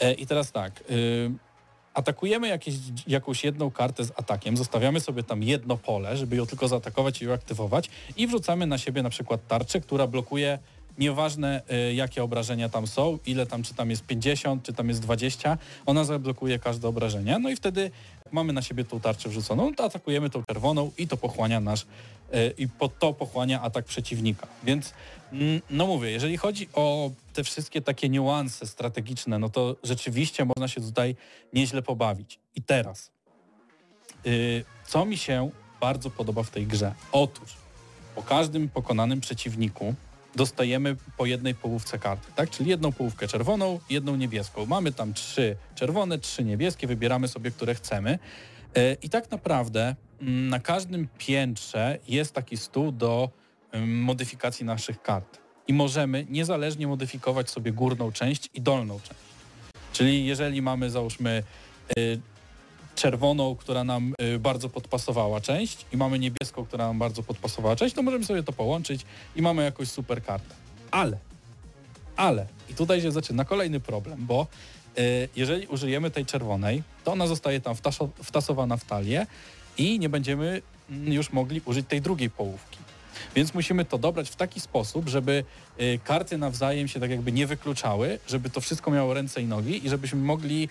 [0.00, 0.84] E, I teraz tak,
[1.94, 2.74] atakujemy jakieś,
[3.06, 7.24] jakąś jedną kartę z atakiem, zostawiamy sobie tam jedno pole, żeby ją tylko zaatakować i
[7.24, 10.58] ją aktywować i wrzucamy na siebie na przykład tarczę, która blokuje
[10.98, 15.00] nieważne y, jakie obrażenia tam są, ile tam, czy tam jest 50, czy tam jest
[15.00, 17.38] 20, ona zablokuje każde obrażenie.
[17.38, 17.90] No i wtedy
[18.32, 21.86] mamy na siebie tą tarczę wrzuconą, to atakujemy tą czerwoną i to pochłania nasz
[22.58, 24.46] i pod to pochłania atak przeciwnika.
[24.64, 24.92] Więc
[25.32, 30.68] mm, no mówię, jeżeli chodzi o te wszystkie takie niuanse strategiczne, no to rzeczywiście można
[30.68, 31.16] się tutaj
[31.52, 32.38] nieźle pobawić.
[32.54, 33.10] I teraz,
[34.26, 35.50] y, co mi się
[35.80, 36.94] bardzo podoba w tej grze?
[37.12, 37.56] Otóż
[38.14, 39.94] po każdym pokonanym przeciwniku
[40.36, 42.50] dostajemy po jednej połówce karty, tak?
[42.50, 44.66] Czyli jedną połówkę czerwoną, jedną niebieską.
[44.66, 48.18] Mamy tam trzy czerwone, trzy niebieskie, wybieramy sobie, które chcemy.
[48.76, 53.30] E, I tak naprawdę na każdym piętrze jest taki stół do
[53.86, 55.38] modyfikacji naszych kart.
[55.68, 59.20] I możemy niezależnie modyfikować sobie górną część i dolną część.
[59.92, 61.42] Czyli jeżeli mamy załóżmy
[61.98, 62.20] y,
[62.94, 67.94] czerwoną, która nam y, bardzo podpasowała część i mamy niebieską, która nam bardzo podpasowała część,
[67.94, 69.06] to możemy sobie to połączyć
[69.36, 70.54] i mamy jakąś super kartę.
[70.90, 71.18] Ale,
[72.16, 74.46] ale, i tutaj się zaczyna kolejny problem, bo
[74.98, 79.26] y, jeżeli użyjemy tej czerwonej, to ona zostaje tam wtaso- wtasowana w talię
[79.78, 82.78] i nie będziemy już mogli użyć tej drugiej połówki.
[83.34, 85.44] Więc musimy to dobrać w taki sposób, żeby
[85.80, 89.86] y, karty nawzajem się tak jakby nie wykluczały, żeby to wszystko miało ręce i nogi
[89.86, 90.68] i żebyśmy mogli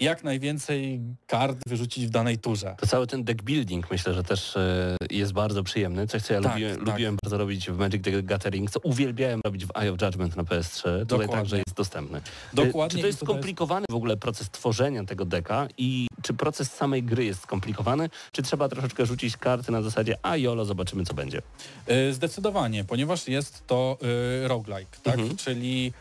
[0.00, 2.74] jak najwięcej kart wyrzucić w danej turze.
[2.78, 6.06] To cały ten deck building myślę, że też e, jest bardzo przyjemny.
[6.06, 6.86] Coś, co ja Tak, lubiłem, tak.
[6.86, 10.42] lubiłem bardzo robić w Magic the Gathering, co uwielbiałem robić w Eye of Judgment na
[10.42, 10.82] PS3.
[10.82, 11.34] Tutaj Dokładnie.
[11.36, 12.18] także jest dostępny.
[12.18, 12.22] E,
[12.52, 17.02] Dokładnie Czy to jest skomplikowany w ogóle proces tworzenia tego deka i czy proces samej
[17.02, 21.42] gry jest skomplikowany, czy trzeba troszeczkę rzucić karty na zasadzie a jolo, zobaczymy co będzie.
[21.90, 23.98] Y, Zdecydowanie, ponieważ jest to
[24.46, 25.14] roguelike, tak?
[25.14, 25.36] Mhm.
[25.36, 25.92] Czyli mm,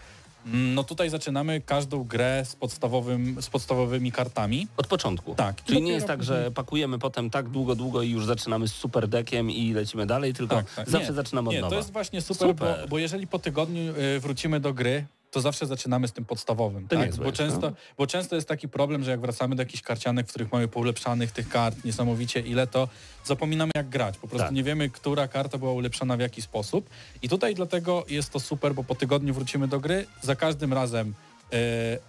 [0.45, 4.67] no tutaj zaczynamy każdą grę z, podstawowym, z podstawowymi kartami.
[4.77, 5.35] Od początku.
[5.35, 5.63] Tak.
[5.63, 9.07] Czyli nie jest tak, że pakujemy potem tak długo, długo i już zaczynamy z super
[9.07, 10.89] deckiem i lecimy dalej, tylko Tak, tak.
[10.89, 11.69] zawsze Nie, zaczynamy od Nie, nowa.
[11.71, 12.79] to jest właśnie super, Super.
[12.81, 13.81] Bo, bo jeżeli po tygodniu
[14.15, 16.87] y, wrócimy do gry, to zawsze zaczynamy z tym podstawowym.
[16.87, 17.15] To tak?
[17.15, 17.75] bo, często, no.
[17.97, 21.31] bo często jest taki problem, że jak wracamy do jakichś karcianek, w których mamy poulepszanych
[21.31, 22.87] tych kart niesamowicie ile, to
[23.23, 24.17] zapominamy jak grać.
[24.17, 24.55] Po prostu Tak.
[24.55, 26.89] nie wiemy, która karta była ulepszona w jaki sposób.
[27.21, 31.13] I tutaj dlatego jest to super, bo po tygodniu wrócimy do gry, za każdym razem
[31.53, 31.99] y,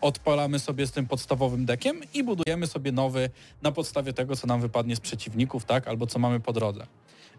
[0.00, 3.30] odpalamy sobie z tym podstawowym dekiem i budujemy sobie nowy
[3.62, 6.86] na podstawie tego, co nam wypadnie z przeciwników, tak, albo co mamy po drodze.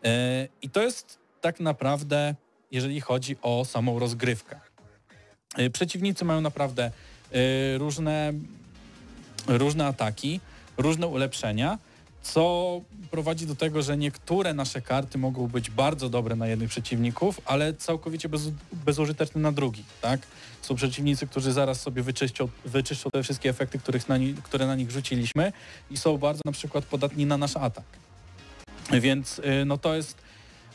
[0.04, 2.36] E, I to jest tak naprawdę,
[2.72, 4.60] jeżeli chodzi o samą rozgrywkę.
[5.58, 6.92] E, Przeciwnicy mają naprawdę
[7.32, 8.34] e, różne,
[9.48, 10.40] różne ataki,
[10.78, 11.78] różne ulepszenia,
[12.24, 12.82] co
[13.12, 17.74] prowadzi do tego, że niektóre nasze karty mogą być bardzo dobre na jednych przeciwników, ale
[17.74, 18.42] całkowicie bez,
[18.74, 20.22] bezużyteczne na drugich, tak?
[20.62, 24.92] Są przeciwnicy, którzy zaraz sobie wyczyszczą, wyczyszczą te wszystkie efekty, których na które na nich
[24.92, 25.54] rzuciliśmy
[25.92, 27.86] i są bardzo na przykład podatni na nasz atak.
[28.92, 30.18] Więc y, no to jest,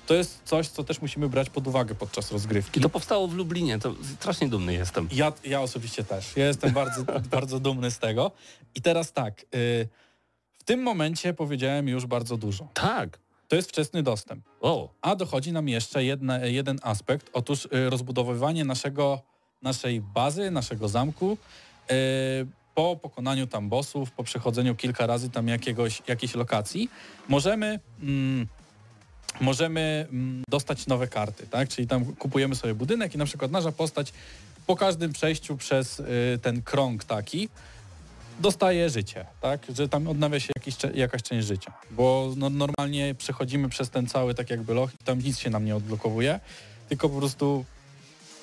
[0.09, 2.81] to jest coś, co też musimy brać pod uwagę podczas rozgrywki.
[2.81, 5.09] I to powstało w Lublinie, to strasznie dumny jestem.
[5.13, 6.37] Ja, ja osobiście też.
[6.37, 7.05] Ja jestem bardzo,
[7.37, 8.31] bardzo dumny z tego.
[8.75, 9.89] I teraz tak, y,
[10.59, 12.69] w tym momencie powiedziałem już bardzo dużo.
[12.75, 13.19] Tak.
[13.49, 14.45] To jest wczesny dostęp.
[14.61, 19.23] O, A dochodzi nam jeszcze jedna, jeden aspekt, otóż y, rozbudowywanie naszego,
[19.63, 21.39] naszej bazy, naszego zamku
[21.91, 21.95] y,
[22.75, 26.91] po pokonaniu tam bossów, po przechodzeniu kilka razy tam jakiegoś, jakiejś lokacji,
[27.29, 28.47] możemy, mm,
[29.41, 31.69] możemy mm, dostać nowe karty, tak?
[31.69, 34.13] Czyli tam kupujemy sobie budynek i na przykład nasza postać
[34.67, 36.05] po każdym przejściu przez y,
[36.43, 37.49] ten krąg taki
[38.41, 39.61] dostaje życie, tak?
[39.77, 41.73] Że tam odnawia się jakiś, jakaś część życia.
[41.91, 45.65] Bo no, normalnie przechodzimy przez ten cały tak jakby loch i tam nic się nam
[45.65, 46.41] nie odblokowuje,
[46.89, 47.65] tylko po prostu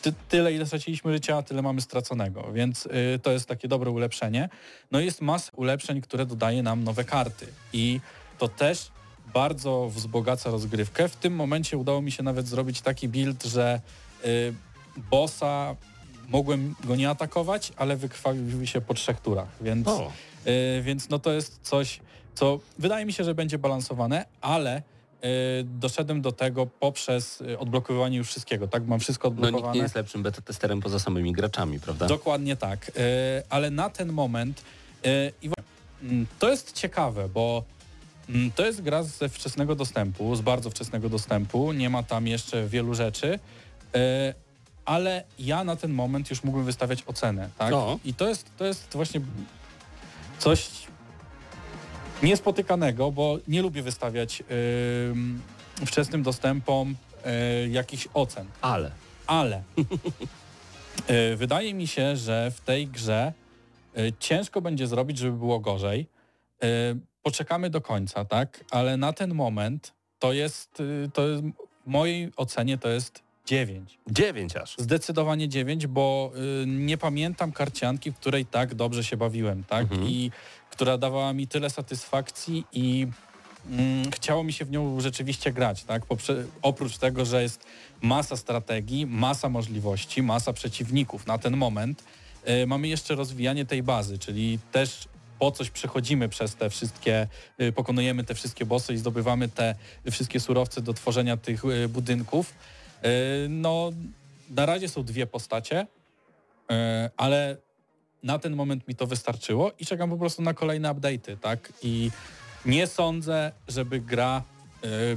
[0.01, 4.49] ty, tyle, ile straciliśmy życia, tyle mamy straconego, więc y, to jest takie dobre ulepszenie.
[4.91, 7.99] No jest masa ulepszeń, które dodaje nam nowe karty i
[8.38, 8.91] to też
[9.34, 11.09] bardzo wzbogaca rozgrywkę.
[11.09, 13.82] W tym momencie udało mi się nawet zrobić taki build, że
[14.26, 14.53] y,
[15.11, 15.76] bossa
[16.28, 19.88] mogłem go nie atakować, ale wykrwawił się po trzech turach, więc,
[20.47, 21.99] y, więc no to jest coś,
[22.36, 24.82] co wydaje mi się, że będzie balansowane, ale y,
[25.63, 28.88] doszedłem do tego poprzez y, odblokowywanie już wszystkiego, tak?
[28.88, 29.76] Mam wszystko No nikt odblokowane.
[29.76, 32.07] nie jest lepszym beta testerem poza samymi graczami, prawda?
[32.07, 32.91] Dokładnie tak.
[32.97, 34.61] E, ale na ten moment
[35.41, 35.49] i
[36.03, 37.63] mm, to jest ciekawe, bo
[38.55, 42.93] to jest gra ze wczesnego dostępu, z bardzo wczesnego dostępu, nie ma tam jeszcze wielu
[42.93, 43.39] rzeczy,
[43.95, 44.34] e,
[44.86, 47.73] ale ja na ten moment już mógłbym wystawiać ocenę, tak?
[47.73, 47.99] O.
[48.05, 49.21] I to jest, to jest właśnie
[50.39, 50.69] coś
[52.23, 54.43] niespotykanego, bo nie lubię wystawiać
[55.11, 55.41] ym,
[55.86, 56.95] wczesnym dostępom
[57.65, 58.91] y, jakichś ocen Ale.
[59.28, 59.63] ale
[61.07, 63.34] e, wydaje mi się, że w tej grze
[64.19, 66.07] ciężko będzie zrobić, żeby było gorzej.
[67.26, 68.65] Poczekamy do końca, tak?
[68.71, 73.99] Ale na ten moment to jest, e, to jest w mojej ocenie to jest 9.
[74.11, 74.76] Dziewięć aż.
[74.78, 76.32] Zdecydowanie 9, bo
[76.63, 79.82] y, nie pamiętam karcianki, w której tak dobrze się bawiłem, tak?
[79.82, 80.03] Mhm.
[80.03, 80.32] I
[80.69, 83.07] która dawała mi tyle satysfakcji i
[83.69, 86.05] mm, chciało mi się w nią rzeczywiście grać, tak?
[86.05, 87.65] Poprze oprócz tego, że jest
[88.01, 92.03] masa strategii, masa możliwości, masa przeciwników na ten moment,
[92.63, 95.07] y, mamy jeszcze rozwijanie tej bazy, czyli też
[95.39, 97.27] po coś przechodzimy przez te wszystkie,
[97.61, 99.75] y, pokonujemy te wszystkie bossy i zdobywamy te
[100.11, 102.53] wszystkie surowce do tworzenia tych y, budynków.
[103.05, 103.91] Y, No,
[104.49, 105.88] na razie są dwie postacie,
[107.17, 107.57] ale
[108.23, 111.73] na ten moment mi to wystarczyło i czekam po prostu na kolejne update'y, tak?
[111.81, 112.11] I
[112.65, 114.43] nie sądzę, żeby gra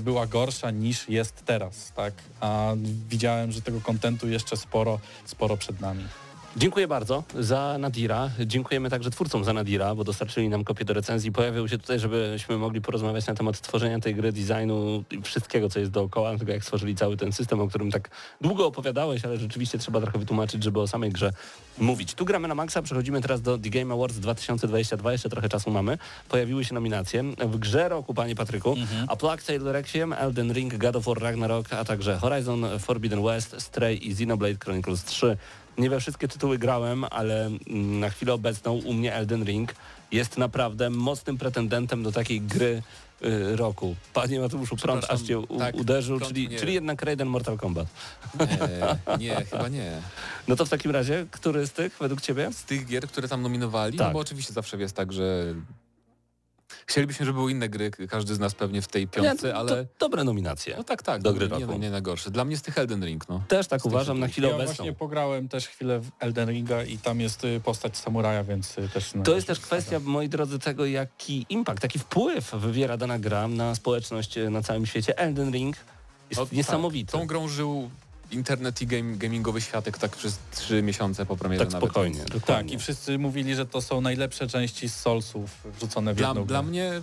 [0.01, 2.15] była gorsza niż jest teraz, tak?
[2.41, 2.73] A
[3.09, 6.05] widziałem, że tego kontentu jeszcze sporo, sporo przed nami.
[6.59, 8.31] Dziękuję bardzo za Nadira.
[8.47, 11.33] Dziękujemy także twórcom za Nadira, bo dostarczyli nam kopię do recenzji.
[11.33, 15.81] Pojawił się tutaj, żebyśmy mogli porozmawiać na temat tworzenia tej gry, designu i wszystkiego, co
[15.81, 19.79] jest dookoła, tego jak stworzyli cały ten system, o którym tak długo opowiadałeś, ale rzeczywiście
[19.79, 21.33] trzeba trochę wytłumaczyć, żeby o samej grze
[21.79, 22.15] mówić.
[22.15, 25.99] Tu gramy na maksa, przechodzimy teraz do The Game Awards 2022, jeszcze trochę czasu mamy.
[26.29, 27.23] Pojawiły się nominacje.
[27.23, 28.77] W grze roku, panie Patryku,
[29.09, 33.57] A Plague Tale Requiem, Elden Ring, God of War Ragnarok, a także Horizon Forbidden West,
[33.59, 35.37] Stray i Xenoblade Chronicles 3.
[35.79, 39.75] Nie we wszystkie tytuły grałem, ale mm, na chwilę obecną u mnie Elden Ring
[40.13, 42.83] jest naprawdę mocnym pretendentem do takiej gry
[43.25, 43.97] y, roku.
[44.15, 46.59] Panie Mateuszu, prąd aż cię u, tak, uderzył, czyli, nie.
[46.59, 47.87] czyli jednak Raiden Mortal Kombat.
[48.41, 49.93] Nie, nie, chyba nie.
[50.49, 52.53] No to w takim razie, który z tych według ciebie?
[52.53, 54.07] Z tych gier, które tam nominowali, Tak.
[54.07, 55.55] no bo oczywiście zawsze jest tak, że
[56.87, 59.85] chcielibyśmy, żeby były inne gry, każdy z nas pewnie w tej Nie, piątce, to, ale...
[59.85, 60.75] to dobre nominacje.
[60.77, 61.79] No tak, tak, do gry nie, roku.
[61.79, 62.31] nie najgorsze.
[62.31, 63.43] Dla mnie z tych Elden Ring, no.
[63.49, 64.75] Też tak uważam na chwilę Ja obecną.
[64.75, 68.89] właśnie pograłem też chwilę w Elden Ringa i tam jest y, postać samuraja, więc y,
[68.89, 69.13] też...
[69.25, 73.75] To jest też kwestia, moi drodzy, tego, jaki impact, jaki wpływ wywiera dana gra na
[73.75, 75.19] społeczność e, na całym świecie.
[75.19, 75.77] Elden Ring
[76.31, 77.13] jest No, niesamowity.
[77.13, 77.21] Tak.
[77.21, 77.91] Tą grą żył
[78.31, 81.91] internet i game, gamingowy światek tak przez trzy miesiące po premierze Tak nawet.
[81.91, 82.71] spokojnie, więc- dokładnie.
[82.71, 86.45] Tak, i wszyscy mówili, że to są najlepsze części z Soulsów wrzucone w Dla, jedną
[86.45, 86.71] dla grę.
[86.71, 87.03] mnie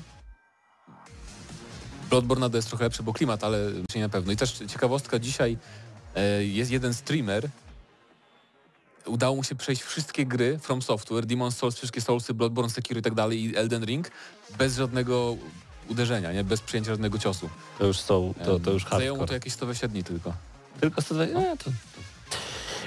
[2.10, 3.58] Bloodborne jest trochę lepszy, bo klimat, ale
[3.96, 4.32] nie na pewno.
[4.32, 5.58] I też ciekawostka, dzisiaj
[6.16, 7.50] e, jest jeden streamer,
[9.06, 13.04] udało mu się przejść wszystkie gry From Software, Demon's Souls, wszystkie Soulsy, Bloodborne, Sekiro i
[13.04, 14.12] tak dalej i Elden Ring
[14.58, 15.38] bez żadnego
[15.90, 16.44] uderzenia, nie?
[16.44, 17.50] bez przyjęcia żadnego ciosu.
[17.80, 19.28] To już są, to, to już Zajęło mu hardcore.
[19.28, 20.34] to jakieś 120 dni tylko.
[20.80, 21.72] Tylko 120, nie, to...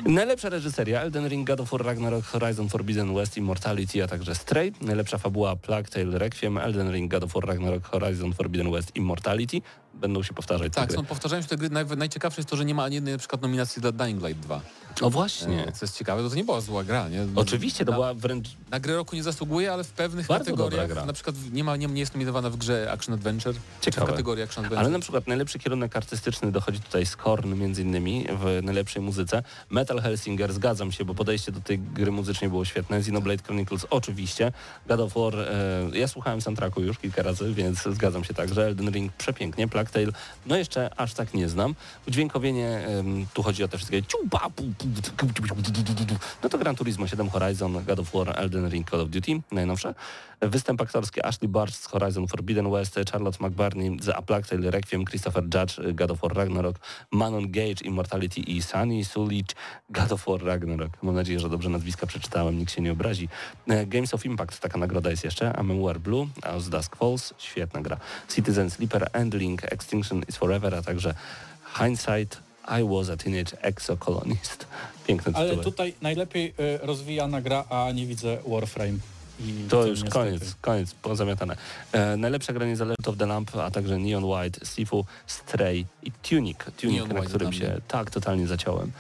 [0.07, 4.73] Najlepsza reżyseria Elden Ring, God of War Ragnarok, Horizon Forbidden West, Immortality, a także Stray.
[4.81, 9.63] Najlepsza fabuła Plague Tale Requiem, Elden Ring, God of War Ragnarok, Horizon Forbidden West, Immortality.
[9.95, 11.71] Będą się powtarzać te Tak, są powtarzają się te gry.
[11.71, 14.43] Naj, najciekawsze jest to, że nie ma ani jednej na przykład nominacji dla Dying Light
[14.43, 14.61] 2.
[15.03, 15.67] O właśnie.
[15.67, 17.27] E, Co jest ciekawe, to, nie była zła gra, nie?
[17.37, 21.13] Oczywiście, to na, była wręcz Na grę roku nie zasługuje, ale w pewnych kategoriach, na
[21.13, 24.07] przykład nie, ma, nie, nie jest nominowana w grze Action Adventure, czy w Ciekawe.
[24.07, 24.85] kategorii Action Adventure.
[24.85, 29.43] Ale na przykład najlepszy kierunek artystyczny dochodzi tutaj z Korn między innymi w najlepszej muzyce.
[29.71, 32.97] Metal Hellsinger, zgadzam się, bo podejście do tej gry muzycznie było świetne.
[32.97, 34.53] Xenoblade Chronicles oczywiście.
[34.89, 38.67] God of War, e, ja słuchałem soundtracku już kilka razy, więc zgadzam się także.
[38.67, 40.13] Elden Ring przepięknie, Plague Tale,
[40.47, 41.75] no jeszcze aż tak nie znam.
[42.09, 44.88] Udźwiękowienie, em, tu chodzi o te wszystkie ciu, pu, pu,
[46.43, 49.95] no to Gran Turismo 7 Horizon, God of War, Elden Ring, Call of Duty, najnowsze.
[50.41, 55.05] Występ aktorski Ashley Barch z Horizon Forbidden West, Charlotte McBurney z A Plague Tale Requiem,
[55.05, 56.77] Christopher Judge, God of War Ragnarok,
[57.11, 59.57] Manon Gage, Immortality i Sunny Sulich,
[59.91, 61.03] God of War Ragnarok.
[61.03, 63.29] Mam nadzieję, że dobrze nazwiska przeczytałem, nikt się nie obrazi.
[63.69, 67.81] E, Games of Impact, taka nagroda jest jeszcze, A Memoir Blue, As Dusk Falls, świetna
[67.81, 67.97] gra.
[68.29, 71.15] Citizen Sleeper, Endling, Extinction is Forever, a także
[71.79, 72.48] Hindsight,
[72.81, 74.67] I was a teenage exocolonist.
[75.07, 78.99] Piękne Ale tutaj najlepiej y, rozwijana gra, a nie widzę Warframe.
[79.41, 81.57] I To już niestety- koniec, koniec, pozamiatane.
[81.93, 86.59] E, najlepsza gra niezależna of the Lamp, a także Neon White, Sifu, Stray i Tunic.
[86.81, 87.81] Tunic, Neon na White którym się mnie.
[87.89, 88.93] tak totalnie zaciąłem.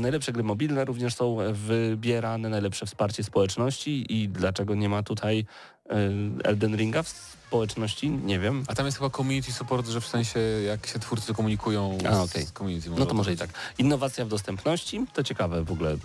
[0.00, 5.46] Najlepsze gry mobilne również są wybierane, najlepsze wsparcie społeczności i dlaczego nie ma tutaj
[5.90, 5.94] e,
[6.44, 8.10] Elden Ringa w społeczności?
[8.10, 8.64] Nie wiem.
[8.66, 12.30] A tam jest chyba community support, że w sensie jak się twórcy komunikują A, z,
[12.30, 12.46] okej.
[12.46, 12.90] z community.
[12.90, 13.50] No to może i tak.
[13.78, 15.96] Innowacja w dostępności, to ciekawe w ogóle.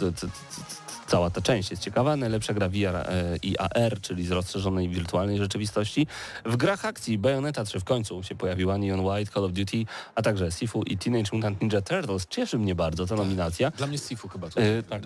[1.09, 2.15] Cała ta część jest ciekawa.
[2.15, 6.07] Najlepsza gra VR e, i AR, czyli z rozszerzonej wirtualnej rzeczywistości.
[6.45, 9.85] W grach akcji Bayonetta 3 w końcu się pojawiła, Neon White, Call of Duty,
[10.15, 12.27] a także Sifu i Teenage Mutant Ninja Turtles.
[12.29, 13.71] Cieszy mnie bardzo ta nominacja.
[13.71, 14.49] Dla mnie Sifu chyba.
[14.49, 14.61] To.
[14.61, 15.03] E, Tak,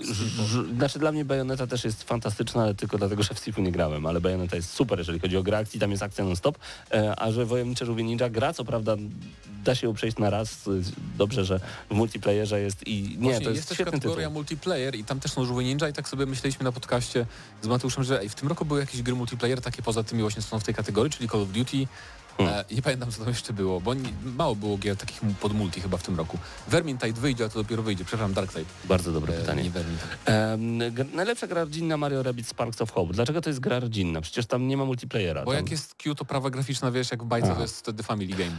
[0.77, 4.05] Znaczy dla mnie Bayonetta też jest fantastyczna, ale tylko dlatego, że w Sifu nie grałem,
[4.05, 6.57] ale Bayonetta jest super, jeżeli chodzi o grę akcji, tam jest akcja non-stop,
[6.91, 8.95] e, a że Wojownicze Żółwie Ninja gra, co prawda
[9.63, 10.69] da się ją przejść na raz,
[11.17, 14.33] dobrze, że w multiplayerze jest i nie, Właśnie, to jest, jest też świetny kategoria tytuł.
[14.33, 17.25] multiplayer i tam też są żółwie ninja i tak sobie myśleliśmy na podcaście
[17.61, 20.41] z Mateuszem, że ej, w tym roku były jakieś gry multiplayer takie poza tymi właśnie
[20.41, 21.87] są w tej kategorii, czyli Call of Duty,
[22.39, 25.81] E, nie pamiętam, co tam jeszcze było, bo nie, mało było gier takich pod multi
[25.81, 26.37] chyba w tym roku.
[26.67, 28.05] Vermintide wyjdzie, a to dopiero wyjdzie.
[28.05, 28.67] Przepraszam, Darkseid.
[28.85, 29.71] Bardzo dobre E, pytanie.
[30.91, 33.13] Gr- najlepsza gra rodzinna Mario Rabbids Sparks of Hope.
[33.13, 34.21] Dlaczego to jest gra rodzinna?
[34.21, 35.43] Przecież tam nie ma multiplayera.
[35.45, 35.61] Bo tam...
[35.63, 37.55] jak jest Q, to prawa graficzna, wiesz, jak w bajce, Aha.
[37.55, 38.55] to jest wtedy family game.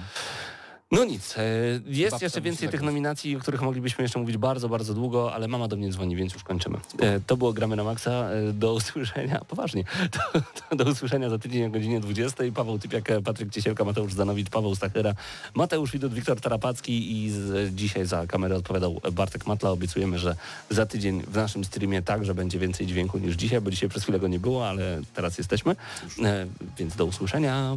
[0.93, 1.43] No nic, e,
[1.87, 2.87] jest Babcia jeszcze więcej tych zagrać.
[2.87, 6.35] nominacji, o których moglibyśmy jeszcze mówić bardzo, bardzo długo, ale mama do mnie dzwoni, więc
[6.35, 6.79] już kończymy.
[6.99, 8.11] E, To było Gramy na Maxa.
[8.11, 9.85] E, Do usłyszenia, poważnie,
[10.77, 12.45] do, usłyszenia za tydzień o godzinie 20.
[12.55, 15.15] Paweł Typiak, Patryk Ciesielka, Mateusz Zanowicz, Paweł Stachera,
[15.55, 19.71] Mateusz Widut, Wiktor Tarapacki i z, dzisiaj za kamerę odpowiadał Bartek Matla.
[19.71, 20.37] Obiecujemy, że
[20.71, 24.21] za tydzień w naszym streamie także będzie więcej dźwięku niż dzisiaj, bo dzisiaj przez chwilę
[24.21, 25.77] go nie było, ale teraz jesteśmy.
[26.79, 27.77] Więc do usłyszenia.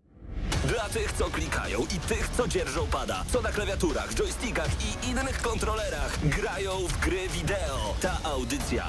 [0.63, 5.41] Dla tych, co klikają i tych, co dzierżą pada, co na klawiaturach, joystickach i innych
[5.41, 7.95] kontrolerach grają w gry wideo.
[8.01, 8.85] Ta audycja